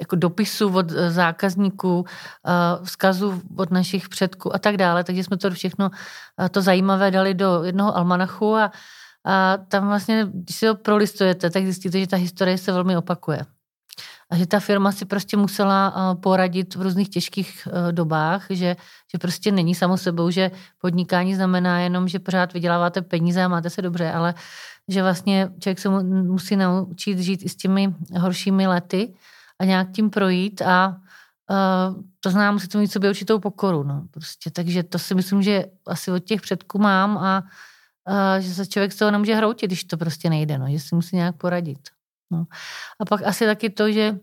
[0.00, 5.04] jako dopisů od eh, zákazníků, eh, vzkazů od našich předků a tak dále.
[5.04, 5.90] Takže jsme to všechno
[6.40, 8.72] eh, to zajímavé dali do jednoho almanachu a,
[9.24, 13.46] a tam vlastně, když si ho prolistujete, tak zjistíte, že ta historie se velmi opakuje.
[14.30, 18.76] A že ta firma si prostě musela poradit v různých těžkých dobách, že,
[19.12, 23.70] že prostě není samo sebou, že podnikání znamená jenom, že pořád vyděláváte peníze a máte
[23.70, 24.34] se dobře, ale
[24.90, 29.14] že vlastně člověk se musí naučit žít i s těmi horšími lety
[29.58, 30.88] a nějak tím projít a
[31.50, 33.82] uh, to znamená, musí to mít sobě určitou pokoru.
[33.82, 34.50] No, prostě.
[34.50, 37.42] Takže to si myslím, že asi od těch předků mám a
[38.08, 40.94] uh, že se člověk z toho nemůže hroutit, když to prostě nejde, no, že si
[40.94, 41.88] musí nějak poradit.
[42.30, 42.46] No.
[43.00, 44.18] A pak asi taky to, že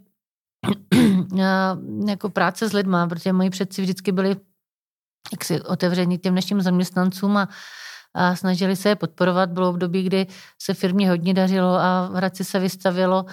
[2.08, 4.36] jako práce s lidma, protože moji předci vždycky byli
[5.32, 7.50] jaksi otevření těm dnešním zaměstnancům a
[8.18, 9.50] a snažili se je podporovat.
[9.50, 10.28] Bylo období, kdy
[10.62, 13.26] se firmě hodně dařilo a v Hradci se vystavilo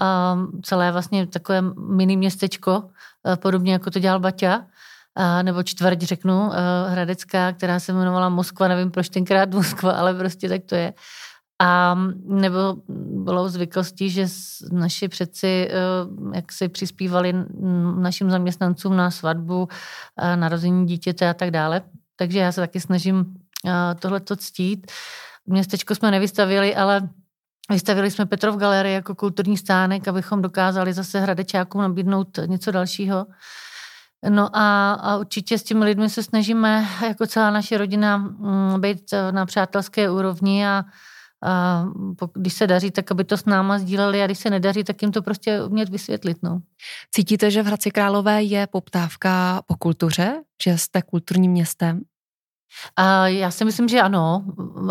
[0.00, 2.82] a celé vlastně takové mini městečko,
[3.36, 4.66] podobně jako to dělal Baťa,
[5.16, 6.50] a, nebo čtvrť řeknu,
[6.88, 10.94] hradecká, která se jmenovala Moskva, nevím proč tenkrát Moskva, ale prostě tak to je.
[11.62, 11.94] A
[12.24, 12.76] nebo
[13.24, 14.26] bylo zvyklostí, že
[14.72, 15.70] naši předci
[16.34, 17.34] jak si přispívali
[17.98, 19.68] našim zaměstnancům na svatbu,
[20.34, 21.82] narození dítěte a tak dále.
[22.16, 23.34] Takže já se taky snažím
[24.00, 24.92] tohle to ctít.
[25.46, 27.08] Městečko jsme nevystavili, ale
[27.70, 33.26] vystavili jsme Petrov galerii jako kulturní stánek, abychom dokázali zase hradečákům nabídnout něco dalšího.
[34.28, 39.14] No a, a určitě s těmi lidmi se snažíme jako celá naše rodina mm, být
[39.30, 40.84] na přátelské úrovni a,
[41.42, 41.84] a
[42.34, 45.12] když se daří, tak aby to s náma sdíleli a když se nedaří, tak jim
[45.12, 46.38] to prostě umět vysvětlit.
[46.42, 46.60] No.
[47.14, 52.00] Cítíte, že v Hradci Králové je poptávka po kultuře, že jste kulturním městem?
[52.96, 54.44] A já si myslím, že ano,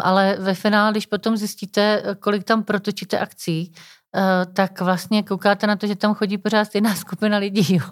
[0.03, 3.73] ale ve finále, když potom zjistíte, kolik tam protočíte akcí,
[4.15, 7.75] eh, tak vlastně koukáte na to, že tam chodí pořád stejná skupina lidí.
[7.75, 7.85] Jo.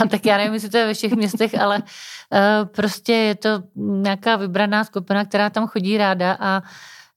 [0.00, 1.82] A tak já nevím, jestli to je ve všech městech, ale
[2.32, 6.62] eh, prostě je to nějaká vybraná skupina, která tam chodí ráda a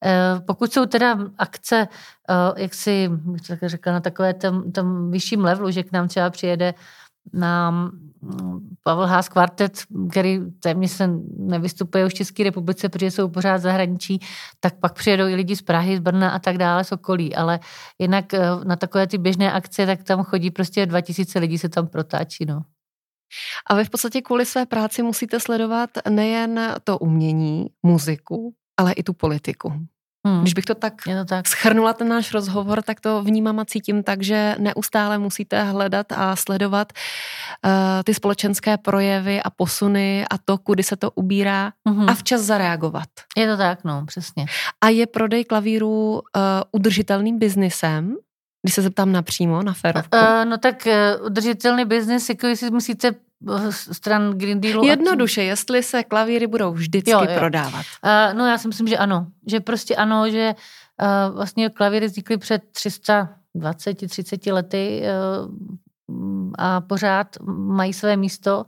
[0.04, 1.88] eh, pokud jsou teda akce,
[2.56, 3.10] jak si
[3.48, 6.74] jak řekla, na takové tom, tom vyšším levelu, že k nám třeba přijede
[7.32, 9.78] na mm, Pavel Haas kvartet,
[10.10, 14.20] který téměř se nevystupuje už v České republice, protože jsou pořád zahraničí,
[14.60, 17.34] tak pak přijedou i lidi z Prahy, z Brna a tak dále, z okolí.
[17.34, 17.60] Ale
[17.98, 21.86] jinak eh, na takové ty běžné akce, tak tam chodí prostě 2000 lidí se tam
[21.86, 22.44] protáčí.
[22.44, 22.62] No.
[23.66, 29.02] A vy v podstatě kvůli své práci musíte sledovat nejen to umění, muziku, ale i
[29.02, 29.72] tu politiku.
[30.26, 30.40] Hmm.
[30.40, 34.02] Když bych to tak, to tak schrnula ten náš rozhovor, tak to vnímám a cítím
[34.02, 36.92] tak, že neustále musíte hledat a sledovat
[37.64, 37.70] uh,
[38.04, 42.08] ty společenské projevy a posuny a to, kudy se to ubírá hmm.
[42.08, 43.08] a včas zareagovat.
[43.36, 44.46] Je to tak, no, přesně.
[44.80, 46.20] A je prodej klavíru uh,
[46.72, 48.16] udržitelným biznisem?
[48.62, 50.16] Když se zeptám napřímo, na férovku.
[50.16, 53.14] Uh, no tak uh, udržitelný biznis, jako jestli musíte
[53.68, 54.84] stran Green Dealu.
[54.84, 55.44] Jednoduše, a...
[55.44, 57.38] jestli se klavíry budou vždycky jo, jo.
[57.38, 57.84] prodávat.
[58.04, 59.26] Uh, no já si myslím, že ano.
[59.46, 60.54] Že prostě ano, že
[61.02, 65.54] uh, vlastně klavíry vznikly před 320-30 lety uh,
[66.58, 68.64] a pořád mají své místo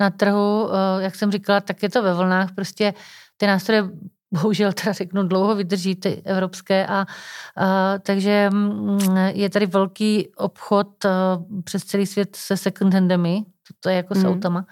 [0.00, 0.64] na trhu.
[0.64, 2.54] Uh, jak jsem říkala, tak je to ve vlnách.
[2.54, 2.94] Prostě
[3.36, 3.88] ty nástroje
[4.30, 7.06] bohužel teda řeknu, dlouho vydrží ty evropské a,
[7.56, 10.88] a takže mm, je tady velký obchod
[11.64, 14.20] přes celý svět se second handemi, to, to je jako mm.
[14.20, 14.66] s autama.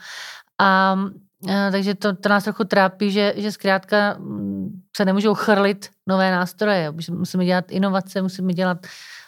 [0.58, 5.90] A, a takže to, to nás trochu trápí, že, že zkrátka mm, se nemůžou chrlit
[6.06, 6.92] nové nástroje.
[7.10, 8.86] Musíme dělat inovace, musíme dělat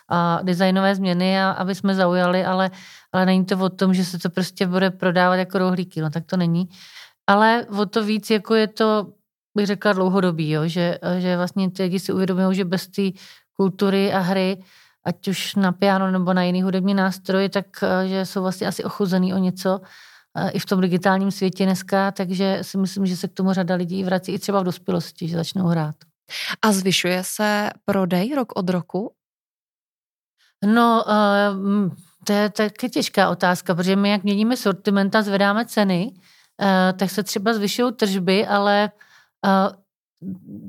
[0.08, 2.70] a designové změny, a, aby jsme zaujali, ale,
[3.12, 6.24] ale není to o tom, že se to prostě bude prodávat jako rohlíky, no tak
[6.26, 6.68] to není.
[7.26, 9.06] Ale o to víc, jako je to
[9.56, 13.02] bych řekla dlouhodobý, jo, že, že vlastně ty lidi si uvědomují, že bez té
[13.52, 14.62] kultury a hry,
[15.04, 18.84] ať už na piano nebo na jiný hudební nástroje, tak eh, že jsou vlastně asi
[18.84, 19.80] ochuzený o něco
[20.36, 23.74] eh, i v tom digitálním světě dneska, takže si myslím, že se k tomu řada
[23.74, 25.94] lidí vrací i třeba v dospělosti, že začnou hrát.
[26.62, 29.12] A zvyšuje se prodej rok od roku?
[30.64, 31.90] No, uh,
[32.24, 36.12] to je taky těžká otázka, protože my jak měníme sortiment a zvedáme ceny,
[36.96, 38.90] tak se třeba zvyšují tržby, ale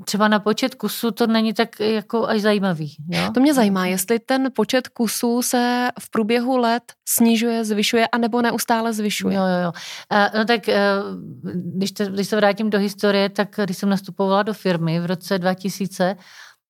[0.04, 2.96] třeba na počet kusů to není tak jako až zajímavý.
[3.08, 3.30] Jo?
[3.34, 8.92] To mě zajímá, jestli ten počet kusů se v průběhu let snižuje, zvyšuje, anebo neustále
[8.92, 9.36] zvyšuje.
[9.36, 9.72] Jo, jo, jo.
[10.34, 10.60] No tak
[11.54, 15.38] když, te, když se vrátím do historie, tak když jsem nastupovala do firmy v roce
[15.38, 16.16] 2000,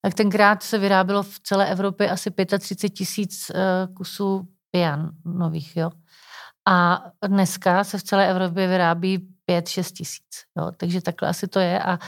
[0.02, 3.54] tak tenkrát se vyrábělo v celé Evropě asi 35 tisíc e,
[3.94, 5.90] kusů pian nových, jo.
[6.68, 10.44] A dneska se v celé Evropě vyrábí 5-6 tisíc.
[10.58, 10.70] Jo?
[10.76, 11.98] Takže takhle asi to je a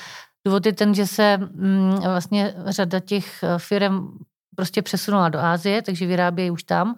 [0.46, 4.18] důvod je ten, že se mm, vlastně řada těch eh, firm
[4.56, 6.94] prostě přesunula do Ázie, takže vyrábějí už tam,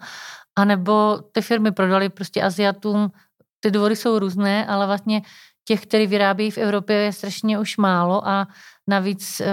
[0.55, 3.11] anebo ty firmy prodaly prostě Aziatům,
[3.59, 5.21] ty důvody jsou různé, ale vlastně
[5.67, 8.47] těch, který vyrábějí v Evropě, je strašně už málo a
[8.87, 9.47] navíc uh,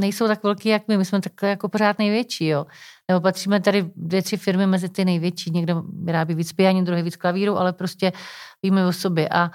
[0.00, 0.98] nejsou tak velký, jak my.
[0.98, 2.66] My jsme takhle jako pořád největší, jo.
[3.08, 5.50] Nebo patříme tady dvě, tři firmy mezi ty největší.
[5.50, 8.12] Někdo vyrábí víc pianí, druhý víc klavíru, ale prostě
[8.62, 9.28] víme o sobě.
[9.28, 9.50] A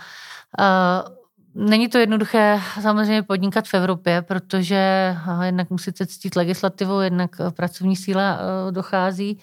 [0.60, 1.19] uh,
[1.60, 8.40] Není to jednoduché samozřejmě podnikat v Evropě, protože jednak musíte ctít legislativu, jednak pracovní síla
[8.72, 9.40] dochází,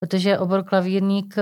[0.00, 1.34] protože obor klavírník,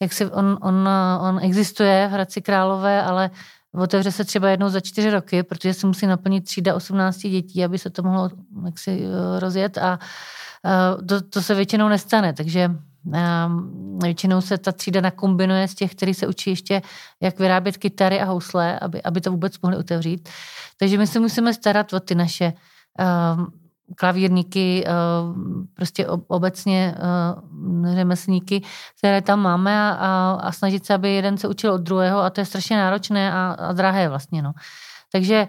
[0.00, 0.88] jak si on, on,
[1.20, 3.30] on existuje v Hradci Králové, ale
[3.74, 7.78] otevře se třeba jednou za čtyři roky, protože se musí naplnit třída 18 dětí, aby
[7.78, 8.30] se to mohlo
[8.64, 9.06] jaksi
[9.38, 9.98] rozjet a
[11.08, 12.70] to, to se většinou nestane, takže
[14.02, 16.82] většinou se ta třída nakombinuje z těch, kteří se učí ještě,
[17.20, 20.28] jak vyrábět kytary a housle, aby, aby to vůbec mohli otevřít.
[20.78, 22.52] Takže my se musíme starat o ty naše
[23.36, 23.46] um,
[23.96, 28.62] klavírníky, um, prostě obecně uh, řemeslníky,
[28.98, 32.40] které tam máme a, a, snažit se, aby jeden se učil od druhého a to
[32.40, 34.42] je strašně náročné a, a drahé vlastně.
[34.42, 34.52] No.
[35.12, 35.48] Takže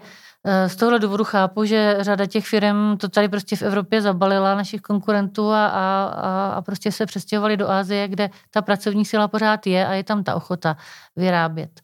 [0.66, 4.80] z tohohle důvodu chápu, že řada těch firm to tady prostě v Evropě zabalila našich
[4.80, 9.86] konkurentů a, a, a prostě se přestěhovali do Ázie, kde ta pracovní síla pořád je
[9.86, 10.76] a je tam ta ochota
[11.16, 11.80] vyrábět.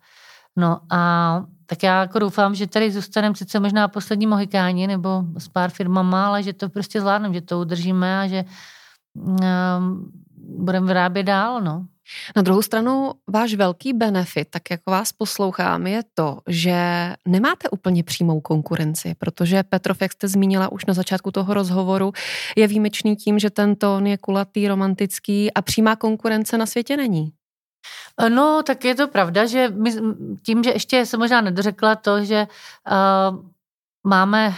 [0.57, 5.49] No a tak já jako doufám, že tady zůstaneme sice možná poslední mohikáni nebo s
[5.49, 8.45] pár firmama, ale že to prostě zvládneme, že to udržíme a že
[9.15, 10.13] um,
[10.59, 11.87] budeme vyrábět dál, no.
[12.37, 16.77] Na druhou stranu, váš velký benefit, tak jako vás poslouchám, je to, že
[17.29, 22.13] nemáte úplně přímou konkurenci, protože Petrov, jak jste zmínila už na začátku toho rozhovoru,
[22.57, 27.33] je výjimečný tím, že ten tón je kulatý, romantický a přímá konkurence na světě není.
[28.29, 29.93] No, tak je to pravda, že my,
[30.43, 32.47] tím, že ještě jsem možná nedořekla to, že
[32.91, 33.39] uh,
[34.05, 34.55] máme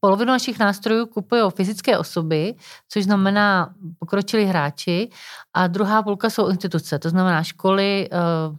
[0.00, 2.54] polovinu našich nástrojů kupují fyzické osoby,
[2.88, 5.10] což znamená pokročilí hráči
[5.54, 8.16] a druhá půlka jsou instituce, to znamená školy, eh,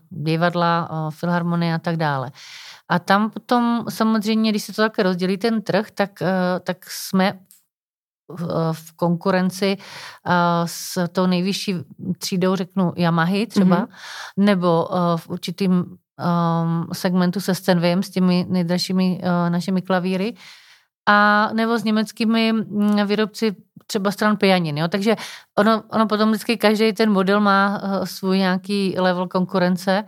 [0.09, 2.31] divadla, eh, filharmonie a tak dále.
[2.89, 7.39] A tam potom samozřejmě, když se to také rozdělí ten trh, tak, eh, tak jsme
[8.71, 9.77] v konkurenci
[10.65, 11.75] s tou nejvyšší
[12.17, 13.89] třídou, řeknu Yamahy třeba, mm-hmm.
[14.37, 20.33] nebo v určitým um, segmentu se Stenviem, s těmi nejdražšími uh, našimi klavíry,
[21.09, 23.55] a nebo s německými mm, výrobci
[23.87, 24.77] třeba stran pianin.
[24.77, 24.87] Jo?
[24.87, 25.15] Takže
[25.57, 30.03] ono, ono potom vždycky každý ten model má uh, svůj nějaký level konkurence,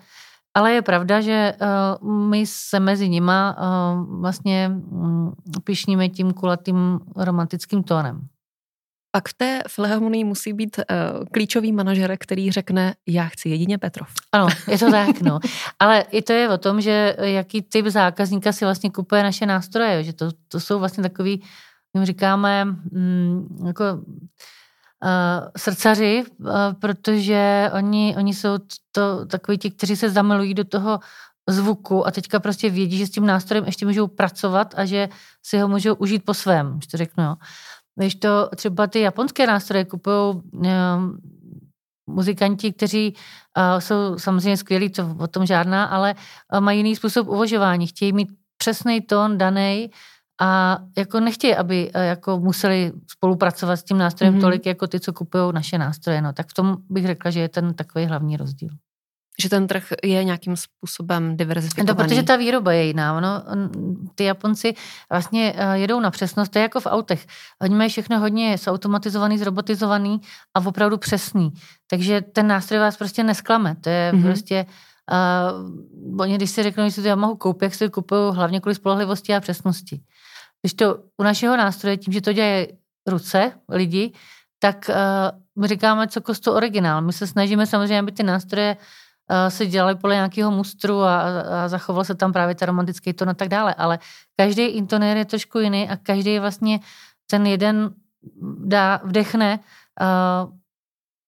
[0.53, 1.53] ale je pravda, že
[2.01, 8.27] uh, my se mezi nima uh, vlastně um, pišníme tím kulatým romantickým tónem.
[9.15, 14.07] Pak v té filharmonii musí být uh, klíčový manažer, který řekne, já chci jedině Petrov.
[14.31, 15.39] Ano, je to tak, no.
[15.79, 20.03] Ale i to je o tom, že jaký typ zákazníka si vlastně kupuje naše nástroje,
[20.03, 21.43] že to, to jsou vlastně takový,
[21.97, 26.49] my říkáme, mm, jako uh, srdcaři, uh,
[26.81, 28.57] protože oni, oni jsou
[28.91, 30.99] to takový ti, kteří se zamilují do toho
[31.49, 35.09] zvuku a teďka prostě vědí, že s tím nástrojem ještě můžou pracovat a že
[35.43, 37.35] si ho můžou užít po svém, že to řeknu, jo.
[37.95, 41.17] Když to třeba ty japonské nástroje kupují um,
[42.09, 46.15] muzikanti, kteří uh, jsou samozřejmě skvělí, to o tom žádná, ale
[46.53, 47.87] uh, mají jiný způsob uvažování.
[47.87, 49.91] Chtějí mít přesný tón daný
[50.41, 54.41] a jako nechtějí, aby uh, jako museli spolupracovat s tím nástrojem mm-hmm.
[54.41, 56.21] tolik, jako ty, co kupují naše nástroje.
[56.21, 58.69] No, tak v tom bych řekla, že je ten takový hlavní rozdíl
[59.41, 61.87] že ten trh je nějakým způsobem diverzifikovaný.
[61.87, 63.17] No, protože ta výroba je jiná.
[63.17, 63.43] Ono,
[64.15, 64.73] ty Japonci
[65.11, 67.25] vlastně eh, jedou na přesnost, to je jako v autech.
[67.61, 70.21] Oni mají všechno hodně zautomatizovaný, zrobotizovaný
[70.53, 71.53] a opravdu přesný.
[71.89, 73.75] Takže ten nástroj vás prostě nesklame.
[73.81, 74.23] To je mm-hmm.
[74.23, 74.65] prostě...
[75.11, 78.31] Uh, oni, když si řeknou, že si to já mohu koupit, jak si to kupuju
[78.31, 80.01] hlavně kvůli spolehlivosti a přesnosti.
[80.61, 82.67] Když to u našeho nástroje, tím, že to dělají
[83.07, 84.13] ruce, lidi,
[84.59, 87.01] tak uh, my říkáme, co kostu originál.
[87.01, 88.77] My se snažíme samozřejmě, aby ty nástroje
[89.49, 93.33] se dělali podle nějakého mustru a, a zachoval se tam právě ta romantický tón a
[93.33, 93.99] tak dále, ale
[94.35, 96.79] každý intonér je trošku jiný a každý vlastně
[97.29, 97.93] ten jeden
[98.65, 100.53] dá, vdechne uh,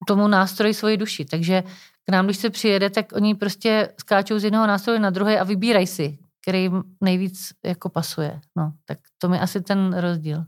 [0.07, 1.63] tomu nástroji svoji duši, takže
[2.05, 5.43] k nám, když se přijede, tak oni prostě skáčou z jednoho nástroje na druhé a
[5.43, 8.39] vybírají si, který jim nejvíc jako pasuje.
[8.55, 10.45] No, tak to mi asi ten rozdíl.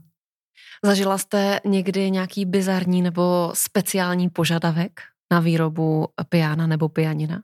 [0.86, 5.02] Zažila jste někdy nějaký bizarní nebo speciální požadavek
[5.32, 7.42] na výrobu piana nebo pianina?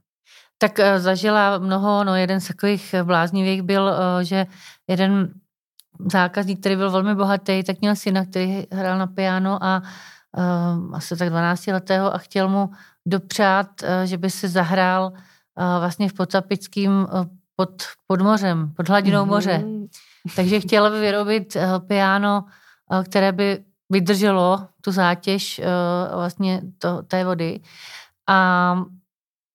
[0.57, 4.45] Tak uh, zažila mnoho, no jeden z takových bláznivých byl, uh, že
[4.87, 5.33] jeden
[6.11, 9.81] zákazník, který byl velmi bohatý, tak měl syna, který hrál na piano a
[10.37, 12.69] uh, asi tak 12 letého a chtěl mu
[13.05, 13.67] dopřát,
[14.05, 17.07] že by se zahrál uh, vlastně v Potapickým
[17.55, 19.27] pod, pod mořem, pod hladinou mm-hmm.
[19.27, 19.63] moře.
[20.35, 21.57] Takže chtěl by vyrobit
[21.87, 22.45] piano,
[23.03, 23.63] které by
[23.93, 27.59] vydrželo tu zátěž uh, vlastně to, té vody.
[28.29, 28.75] A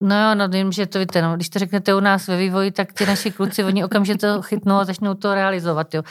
[0.03, 2.70] No jo, no vím, že to víte, no, když to řeknete u nás ve vývoji,
[2.70, 6.03] tak ty naši kluci, oni okamžitě to chytnou a začnou to realizovat, jo.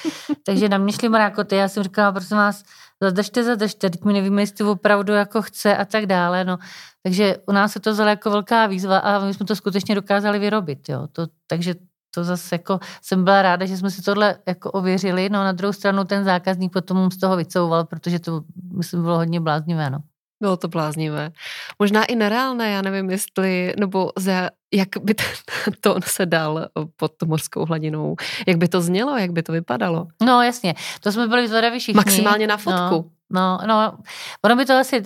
[0.45, 2.63] Takže na mě šli mrákoty, já jsem říkala, prosím vás,
[3.01, 6.57] zadržte, zadržte, teď mi nevíme, jestli opravdu jako chce a tak dále, no.
[7.03, 10.39] Takže u nás se to vzalo jako velká výzva a my jsme to skutečně dokázali
[10.39, 11.07] vyrobit, jo.
[11.11, 11.75] To, takže
[12.11, 15.73] to zase jako jsem byla ráda, že jsme si tohle jako ověřili, no na druhou
[15.73, 18.41] stranu ten zákazník potom z toho vycouval, protože to
[18.73, 19.99] myslím bylo hodně bláznivé, no.
[20.41, 21.31] Bylo to bláznivé.
[21.79, 25.25] Možná i nereálné, já nevím, jestli, nebo za, jak by ten
[25.81, 28.15] tón se dal pod mořskou hladinou.
[28.47, 30.07] Jak by to znělo, jak by to vypadalo.
[30.23, 31.97] No jasně, to jsme byli zvedaví všichni.
[31.97, 33.11] Maximálně na fotku.
[33.29, 33.97] No, no, no,
[34.45, 35.03] ono by to asi,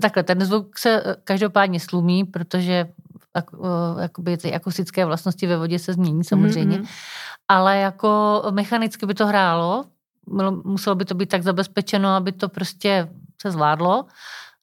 [0.00, 2.86] takhle, ten zvuk se každopádně slumí, protože
[4.00, 6.88] jakoby ty akustické vlastnosti ve vodě se změní samozřejmě, mm-hmm.
[7.48, 9.84] ale jako mechanicky by to hrálo,
[10.64, 13.08] muselo by to být tak zabezpečeno, aby to prostě
[13.42, 14.04] se zvládlo.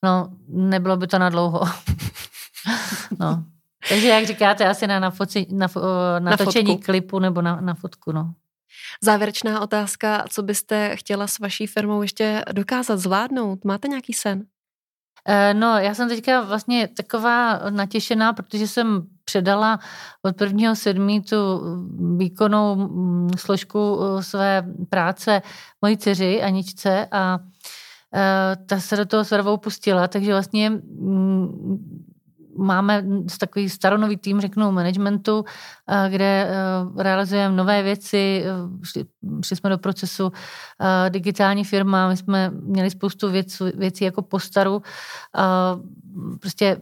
[0.03, 1.61] No, nebylo by to na dlouho.
[3.19, 3.43] no.
[3.89, 6.85] Takže jak říkáte, asi na, na, foci, na, na, na točení fotku.
[6.85, 8.33] klipu nebo na, na fotku, no.
[9.03, 13.65] Závěrečná otázka, co byste chtěla s vaší firmou ještě dokázat zvládnout?
[13.65, 14.45] Máte nějaký sen?
[15.27, 19.79] Eh, no, já jsem teďka vlastně taková natěšená, protože jsem předala
[20.21, 21.35] od prvního sedmí tu
[22.17, 25.41] výkonnou mm, složku eh, své práce
[25.81, 27.39] mojí dceři Aničce a
[28.13, 32.14] eh, ta se do toho s pustila, takže vlastně mm,
[32.57, 33.05] máme
[33.39, 35.45] takový staronový tým, řeknu, managementu,
[36.09, 36.49] kde
[36.97, 38.45] realizujeme nové věci,
[38.83, 39.05] šli,
[39.45, 40.31] šli jsme do procesu
[41.09, 44.81] digitální firma, my jsme měli spoustu věc, věcí jako postaru,
[46.39, 46.77] prostě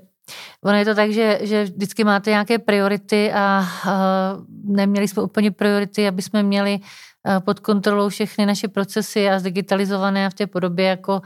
[0.64, 3.66] Ono je to tak, že, že vždycky máte nějaké priority a, a
[4.64, 6.80] neměli jsme úplně priority, aby jsme měli
[7.40, 11.22] pod kontrolou všechny naše procesy a zdigitalizované v té podobě jako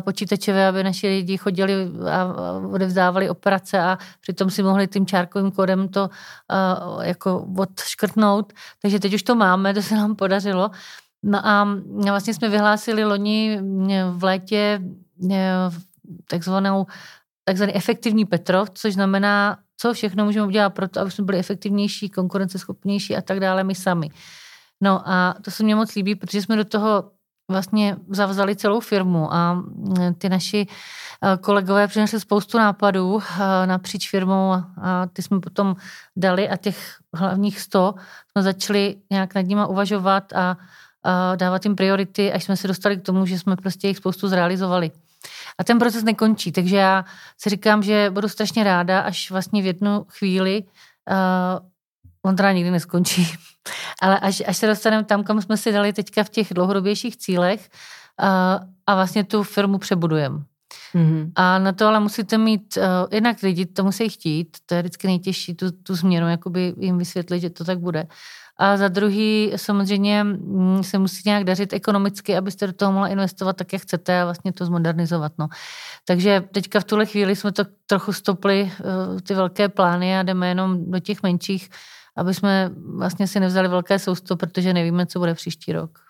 [0.00, 1.74] počítačové, aby naši lidi chodili
[2.10, 2.24] a
[2.72, 6.10] odevzdávali operace a přitom si mohli tím čárkovým kodem to
[7.02, 8.52] jako odškrtnout.
[8.82, 10.70] Takže teď už to máme, to se nám podařilo.
[11.22, 11.68] No a
[12.02, 13.58] vlastně jsme vyhlásili loni
[14.10, 14.80] v létě
[16.28, 16.86] takzvanou
[17.44, 22.08] takzvaný efektivní Petrov, což znamená, co všechno můžeme udělat pro to, aby jsme byli efektivnější,
[22.08, 24.10] konkurenceschopnější a tak dále my sami.
[24.80, 27.10] No a to se mně moc líbí, protože jsme do toho
[27.50, 30.66] vlastně zavzali celou firmu a mm, ty naši
[31.22, 35.76] eh, kolegové přinesli spoustu nápadů eh, napříč firmou a ty jsme potom
[36.16, 37.94] dali a těch hlavních 100
[38.30, 40.56] jsme začali nějak nad nima uvažovat a,
[41.36, 44.90] dávat jim priority, až jsme se dostali k tomu, že jsme prostě jich spoustu zrealizovali.
[45.58, 47.04] A ten proces nekončí, takže já
[47.38, 51.66] si říkám, že budu strašně ráda, až vlastně v jednu chvíli uh,
[52.26, 53.32] on teda nikdy neskončí,
[54.02, 57.68] ale až, až se dostaneme tam, kam jsme si dali teďka v těch dlouhodobějších cílech
[58.18, 60.38] a, a vlastně tu firmu přebudujeme.
[60.94, 61.32] Mm-hmm.
[61.36, 65.06] A na to ale musíte mít, uh, jednak lidi to musí chtít, to je vždycky
[65.06, 68.06] nejtěžší, tu, tu změnu, jakoby jim vysvětlit, že to tak bude.
[68.58, 73.56] A za druhý samozřejmě mm, se musí nějak dařit ekonomicky, abyste do toho mohla investovat
[73.56, 75.32] tak, jak chcete a vlastně to zmodernizovat.
[75.38, 75.48] No.
[76.04, 80.48] Takže teďka v tuhle chvíli jsme to trochu stopli, uh, ty velké plány a jdeme
[80.48, 81.70] jenom do těch menších
[82.16, 86.05] aby jsme vlastně si nevzali velké sousto, protože nevíme, co bude příští rok.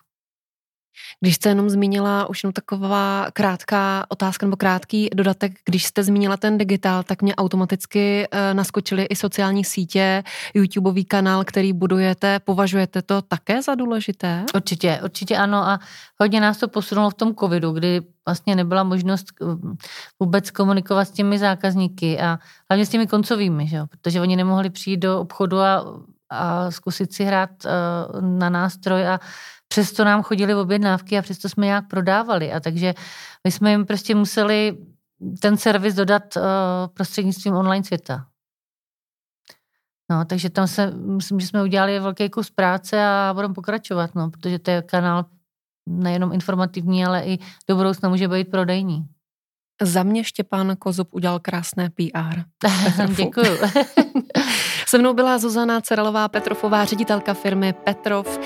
[1.19, 6.37] Když jste jenom zmínila už jenom taková krátká otázka nebo krátký dodatek, když jste zmínila
[6.37, 10.23] ten digitál, tak mě automaticky uh, naskočily i sociální sítě,
[10.53, 12.39] YouTubeový kanál, který budujete.
[12.39, 14.45] Považujete to také za důležité?
[14.55, 15.79] Určitě, určitě ano a
[16.19, 19.45] hodně nás to posunulo v tom covidu, kdy vlastně nebyla možnost eh,
[20.19, 22.39] vůbec komunikovat s těmi zákazníky a
[22.69, 23.79] hlavně s těmi koncovými, že?
[23.89, 25.85] protože oni nemohli přijít do obchodu a,
[26.29, 29.19] a zkusit si hrát uh, na nástroj a
[29.67, 32.53] přesto nám chodili objednávky a přesto jsme nějak prodávali.
[32.53, 32.93] A takže
[33.43, 34.77] my jsme jim prostě museli
[35.41, 36.43] ten servis dodat uh,
[36.93, 38.25] prostřednictvím online světa.
[40.11, 44.29] No, takže tam se, myslím, že jsme udělali velký kus práce a budeme pokračovat, no,
[44.29, 45.25] protože to je kanál
[45.89, 49.07] nejenom informativní, ale i do budoucna může být prodejní.
[49.81, 52.43] Za mě Štěpán Kozub udělal krásné PR.
[53.15, 53.57] Děkuju.
[54.87, 58.39] Se mnou byla Zuzana Cerelová Petrofová, ředitelka firmy Petrov.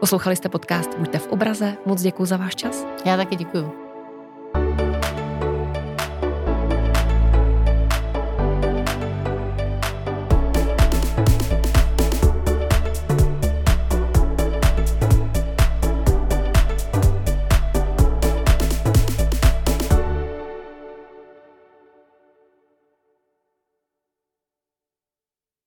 [0.00, 1.76] Poslouchali jste podcast Buďte v obraze.
[1.86, 2.86] Moc děkuji za váš čas.
[3.04, 3.89] Já taky děkuji.